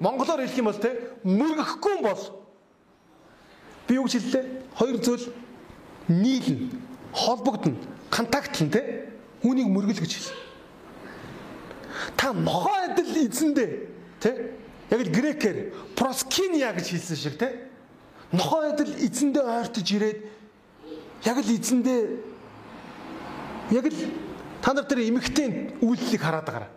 Монголоор 0.00 0.46
хэлэх 0.46 0.58
юм 0.58 0.70
бол 0.70 0.78
те 0.78 0.94
мөргөхгүй 1.24 1.92
юм 1.98 2.02
бол 2.06 2.22
би 3.88 3.96
гэж 3.98 4.12
хэллээ? 4.14 4.44
Хоёр 4.78 4.96
зүйл 5.02 5.26
нийлнэ, 6.08 6.70
холбогдно, 7.12 7.74
контактлна 8.10 8.70
те. 8.70 8.82
Үүнийг 9.42 9.66
мөргөл 9.66 9.98
гэж 9.98 10.12
хэлсэн. 10.14 10.36
Та 12.16 12.32
нохоо 12.32 12.90
адил 12.90 13.10
эзэндээ 13.26 13.70
те. 14.20 14.54
Яг 14.90 15.00
л 15.02 15.10
грекээр 15.10 15.74
проскиния 15.96 16.72
гэж 16.72 16.94
хэлсэн 16.94 17.16
шиг 17.16 17.38
те. 17.38 17.68
Нохоо 18.30 18.70
адил 18.70 18.94
эзэндээ 18.94 19.42
ойртож 19.42 19.88
ирээд 19.90 20.18
яг 21.26 21.38
л 21.42 21.50
эзэндээ 21.50 22.00
яг 23.74 23.86
л 23.90 23.98
та 24.62 24.72
нар 24.74 24.86
тэр 24.86 25.06
эмэгтэй 25.10 25.78
үйлдэлийг 25.82 26.22
хараад 26.22 26.46
байгаа. 26.46 26.70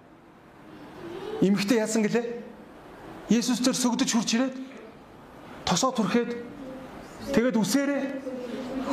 Эмэгтэй 1.42 1.78
яасан 1.78 2.04
гэлээ? 2.04 2.41
Есүс 3.32 3.64
төр 3.64 3.78
сүгдэж 3.80 4.10
хурж 4.12 4.30
ирээд 4.36 4.56
тосоо 5.64 5.96
түрхээд 5.96 6.36
тэгээд 7.32 7.56
үсээрээ 7.56 8.04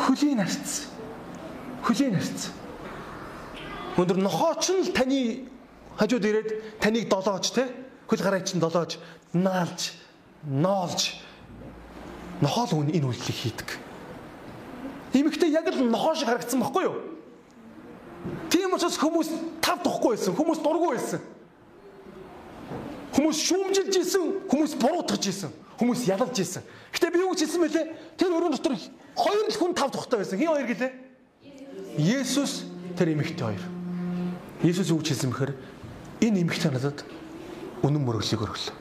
хөлийн 0.07 0.39
нарцсан. 0.39 0.87
Хүлийн 1.83 2.15
харьцаа. 2.15 2.55
Өндөр 3.99 4.19
нохооч 4.23 4.71
нь 4.71 4.95
таны 4.95 5.51
хажууд 5.99 6.23
ирээд 6.23 6.49
таныг 6.79 7.11
долоож 7.11 7.51
те 7.51 7.67
хөл 8.07 8.23
гараа 8.23 8.47
чинь 8.47 8.63
долоож 8.63 9.03
наалж 9.35 9.99
ноолж 10.47 11.19
нохоол 12.39 12.87
үн 12.87 12.95
энэ 12.95 13.11
үйлдэлийг 13.11 13.39
хийдэг. 13.43 13.69
Имэгтэй 15.19 15.51
яг 15.51 15.67
л 15.67 15.83
нохоо 15.83 16.15
шиг 16.15 16.31
харагдсан 16.31 16.63
байхгүй 16.63 16.87
юу? 16.87 16.95
Тийм 18.55 18.71
учраас 18.71 18.95
хүмүүс 19.03 19.59
тав 19.59 19.83
тухгүй 19.83 20.15
байсан. 20.15 20.39
Хүмүүс 20.39 20.63
дургүй 20.63 20.95
байсан. 20.95 21.21
Хүмүүс 23.19 23.39
шүүмжилж 23.51 23.95
исэн, 23.99 24.27
хүмүүс 24.47 24.79
буруутгаж 24.79 25.27
исэн, 25.27 25.51
хүмүүс 25.75 26.07
ялалж 26.07 26.39
исэн. 26.39 26.63
Гэтэ 26.95 27.11
би 27.11 27.19
юу 27.19 27.35
гэж 27.35 27.51
хэлсэн 27.51 27.63
бэлээ? 27.67 27.87
Тэр 28.15 28.31
өрөөнд 28.31 28.55
дотор 28.63 28.79
хоёр 29.19 29.51
л 29.51 29.59
хүн 29.59 29.75
тав 29.75 29.91
тухтай 29.91 30.23
байсан. 30.23 30.39
Хин 30.39 30.55
хоёр 30.55 30.71
гэлээ? 30.71 30.93
Есүс 31.99 32.71
тэр 32.95 33.19
эмэгтэй 33.19 33.43
хоёр. 33.43 33.65
Есүс 34.63 34.95
юу 34.95 35.03
гэж 35.03 35.19
хэлсэн 35.19 35.35
бэхээр 35.35 35.53
энэ 36.23 36.47
эмэгтэй 36.47 36.71
надад 36.71 37.03
үнэн 37.83 38.07
мөрөглийг 38.07 38.39
өргөлөө. 38.39 38.75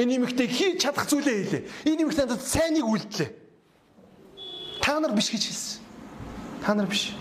Энэ 0.00 0.16
эмэгтэй 0.16 0.48
хийж 0.48 0.80
чадах 0.80 1.04
зүйлээ 1.04 1.36
хийлээ. 1.44 1.62
Энэ 1.84 2.08
эмэгтэй 2.08 2.24
надад 2.24 2.40
сайныг 2.40 2.88
үлдлээ. 2.88 3.30
Та 4.80 4.96
нар 4.96 5.12
биш 5.12 5.28
гэж 5.28 5.44
хэлсэн. 5.44 5.84
Та 6.64 6.72
нар 6.72 6.88
биш. 6.88 7.12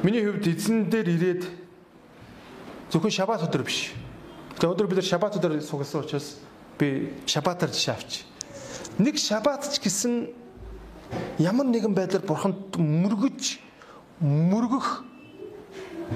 Миний 0.00 0.24
хувьд 0.24 0.48
эзэн 0.48 0.88
дээр 0.88 1.08
ирээд 1.12 1.65
зөвхөн 2.90 3.10
шабат 3.10 3.42
өдөр 3.46 3.62
биш. 3.66 3.92
Тэгээ 4.56 4.72
өдөр 4.72 4.86
бид 4.86 4.98
нар 5.02 5.08
шабат 5.08 5.36
өдөр 5.36 5.60
сугалсан 5.60 6.04
учраас 6.04 6.38
би 6.78 7.12
шабатаар 7.26 7.72
жишээ 7.72 7.94
авч. 7.94 8.24
Нэг 8.98 9.18
шабат 9.18 9.68
ч 9.68 9.80
гэсэн 9.82 10.30
ямар 11.38 11.66
нэгэн 11.66 11.92
байдлаар 11.92 12.24
бурханд 12.24 12.76
мөргөж 12.78 13.58
мөргөх 14.20 15.04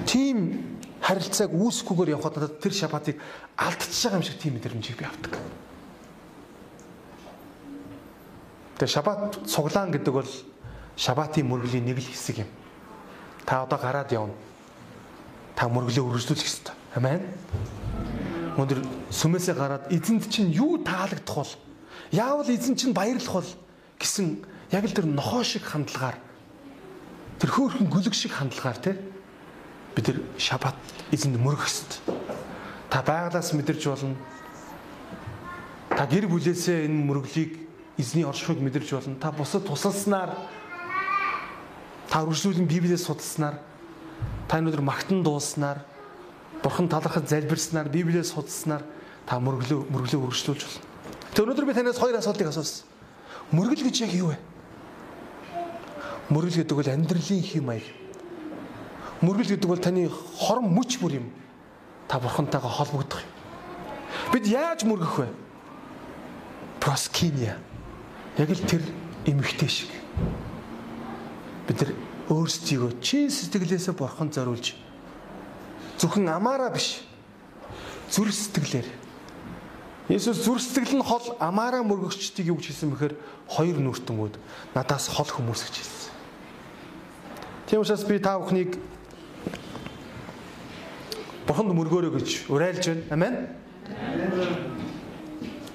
тийм 0.07 0.79
харилцааг 1.01 1.53
үүсэхгүйгээр 1.53 2.15
явхад 2.17 2.37
надад 2.37 2.61
тэр 2.61 2.73
шабатыг 2.73 3.17
алдчихж 3.57 4.01
байгаа 4.05 4.19
юм 4.21 4.25
шиг 4.25 4.39
тийм 4.39 4.55
мэдрэмжийг 4.57 4.97
би 4.97 5.05
авдаг. 5.05 5.35
Тэгээ 8.81 8.95
шабат 8.97 9.37
цуглаан 9.45 9.93
гэдэг 9.93 10.13
бол 10.15 10.31
шабатын 10.97 11.49
мөргөлийн 11.49 11.85
нэг 11.85 11.99
л 12.01 12.09
хэсэг 12.09 12.45
юм. 12.45 12.51
Та 13.45 13.65
одоо 13.65 13.77
гараад 13.77 14.13
явна. 14.13 14.37
Та 15.61 15.69
мөргөлөө 15.69 16.09
үргэлжлүүлэх 16.09 16.49
ёстой. 16.49 16.73
Амен. 16.97 17.21
Өндөр 18.57 18.81
сүмээсээ 19.13 19.53
гараад 19.53 19.93
эзэнд 19.93 20.25
чинь 20.33 20.49
юу 20.57 20.81
таалагдах 20.81 21.37
бол 21.37 21.53
яавал 22.17 22.49
эзэн 22.49 22.81
чинь 22.81 22.97
баярлах 22.97 23.45
бол 23.45 23.51
гэсэн 24.01 24.41
яг 24.73 24.89
л 24.89 24.97
тэр 24.97 25.05
нохоо 25.05 25.45
шиг 25.45 25.69
хандлагаар 25.69 26.17
тэр 27.37 27.51
хөөрхөн 27.53 27.93
гүлэг 27.93 28.17
шиг 28.17 28.33
хандлагаар 28.33 28.81
те 28.81 28.97
бид 29.93 30.05
тэр 30.09 30.25
шабат 30.41 30.81
эзэнд 31.13 31.37
мөрөх 31.37 31.69
ёстой. 31.69 32.01
Та 32.89 33.05
байгалаас 33.05 33.53
мэдэрч 33.53 33.85
болно. 33.85 34.17
Та 35.93 36.09
гэр 36.09 36.25
бүлээсээ 36.25 36.89
энэ 36.89 37.05
мөрөглийг 37.05 37.69
эзний 38.01 38.25
оршихуйг 38.25 38.65
мэдэрч 38.65 38.97
болно. 38.97 39.21
Та 39.21 39.29
бусад 39.29 39.69
тусалснаар 39.69 40.33
Та 42.09 42.25
үргэлжлүүлэн 42.25 42.65
Библиэс 42.65 43.05
судалснаар 43.07 43.70
та 44.51 44.59
өнөөдөр 44.59 44.83
магтан 44.83 45.23
дууснаар 45.23 45.79
Бурхан 46.65 46.89
талархад 46.91 47.29
залбирснаар 47.31 47.87
Библиэс 47.87 48.35
судалснаар 48.35 48.83
та 49.23 49.39
мөрөглөө 49.39 49.87
мөрөглөө 49.95 50.27
үргэлжлүүлж 50.27 50.65
болно. 50.67 50.83
Тэг 51.31 51.45
өнөөдөр 51.47 51.67
би 51.71 51.75
танаас 51.79 52.03
хоёр 52.03 52.19
асуултыг 52.19 52.51
асуусан. 52.51 52.83
Мөргөл 53.55 53.87
гэж 53.87 54.03
яг 54.03 54.13
юу 54.19 54.35
вэ? 54.35 54.39
Мөргөл 56.35 56.67
гэдэг 56.67 56.77
бол 56.77 56.91
амьдралын 56.91 57.47
хэм 57.47 57.65
маяг. 57.65 57.87
Мөргөл 59.23 59.55
гэдэг 59.55 59.71
бол 59.71 59.79
таны 59.79 60.11
хорон 60.11 60.67
мөч 60.67 60.99
бүр 60.99 61.23
юм. 61.23 61.31
Та 62.11 62.19
бурхантайгаа 62.19 62.75
холбогдох 62.75 63.23
юм. 63.23 63.31
Бид 64.35 64.51
яаж 64.51 64.83
мөргөх 64.83 65.23
вэ? 65.23 65.29
Проскиния. 66.83 67.55
Яг 68.35 68.51
л 68.51 68.67
тэр 68.67 68.83
эмэгтэй 69.31 69.71
шиг 69.71 69.95
бид 71.71 71.87
нар 71.87 71.95
өөрсдийгөө 72.31 73.03
чин 73.03 73.27
сэтгэлээсээ 73.27 73.95
бурханд 73.99 74.33
зориулж 74.39 74.79
зөвхөн 75.99 76.31
амаараа 76.31 76.71
биш 76.71 77.03
зүрх 78.11 78.31
сэтгэлээр 78.31 78.89
Есүс 80.11 80.43
зүрх 80.43 80.59
сэтгэл 80.59 80.99
нь 80.99 81.07
хол 81.07 81.23
амаараа 81.39 81.87
мөргөгчдгийг 81.87 82.51
юу 82.51 82.59
гэж 82.59 82.75
хэлсэн 82.75 82.91
бэхээр 82.91 83.15
хоёр 83.47 83.79
нүртэмүүд 83.79 84.35
надаас 84.75 85.07
хол 85.07 85.31
хүмүүс 85.31 85.63
гэж 85.71 85.75
хэлсэн. 85.79 86.11
Тийм 87.71 87.79
учраас 87.87 88.03
би 88.03 88.19
та 88.19 88.35
бүхнийг 88.35 88.75
Бурханд 91.47 91.71
мөргөөрэй 91.79 92.11
гэж 92.11 92.29
уриалж 92.51 92.85
байна. 92.91 93.07
Амен. 93.15 93.35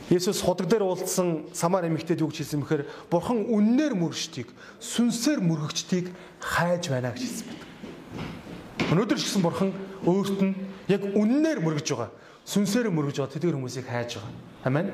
Есүс 0.10 0.46
худаг 0.46 0.70
дээр 0.70 0.86
уулзсан 0.86 1.50
самар 1.50 1.90
эмэгтэйд 1.90 2.22
юу 2.22 2.30
гэж 2.30 2.46
хэлсэн 2.46 2.62
бэхээр 2.62 2.84
бурхан 3.10 3.50
үннээр 3.50 3.98
мөрөгчдийг, 3.98 4.54
сүнсээр 4.78 5.42
мөрөгчдийг 5.42 6.14
хайж 6.38 6.94
байна 6.94 7.10
гэж 7.10 7.26
хэлсэн 7.26 7.46
байдаг. 7.50 7.66
Өнөөдөр 8.94 9.18
ч 9.18 9.24
гэсэн 9.26 9.42
бурхан 9.42 9.74
өөрт 10.06 10.40
нь 10.46 10.54
яг 10.94 11.02
үннээр 11.10 11.58
мөргөж 11.58 11.90
байгаа. 11.90 12.14
Сүнсээр 12.46 12.94
мөргөж 12.94 13.18
байгаа 13.18 13.34
тэдгээр 13.34 13.58
хүмүүсийг 13.58 13.90
хайж 13.90 14.22
байгаа. 14.22 14.34
Амен. 14.70 14.94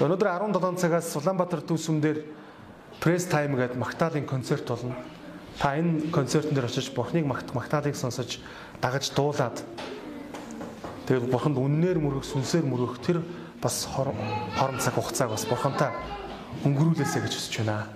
Өнөөдөр 0.00 0.28
17 0.40 0.80
цагаас 0.80 1.12
Улаанбаатар 1.20 1.60
төв 1.60 1.76
сүмдэр 1.76 2.24
пресс 2.96 3.28
тайм 3.28 3.60
гэдэг 3.60 3.76
магтаалын 3.76 4.24
концерт 4.24 4.64
болно. 4.64 4.96
Та 5.60 5.76
энэ 5.76 6.08
концертын 6.08 6.56
дээр 6.56 6.64
очиж 6.64 6.96
бурхныг 6.96 7.28
магтах 7.28 7.52
магтаалыг 7.52 7.92
сонсож 7.92 8.40
дагаж 8.80 9.12
дуулаад 9.12 9.60
тэгээд 11.04 11.28
бурханд 11.28 11.60
үннээр 11.60 12.00
мөргөх, 12.00 12.24
сүнсээр 12.24 12.64
мөргөх 12.64 13.04
тэр 13.04 13.20
бас 13.62 13.86
хорон 13.86 14.16
цаг 14.82 14.94
хугацааг 14.94 15.30
бас 15.30 15.44
бурхантай 15.46 15.90
өнгөрүүлээсэй 16.66 17.22
гэж 17.22 17.32
хүсэж 17.38 17.54
байна. 17.62 17.86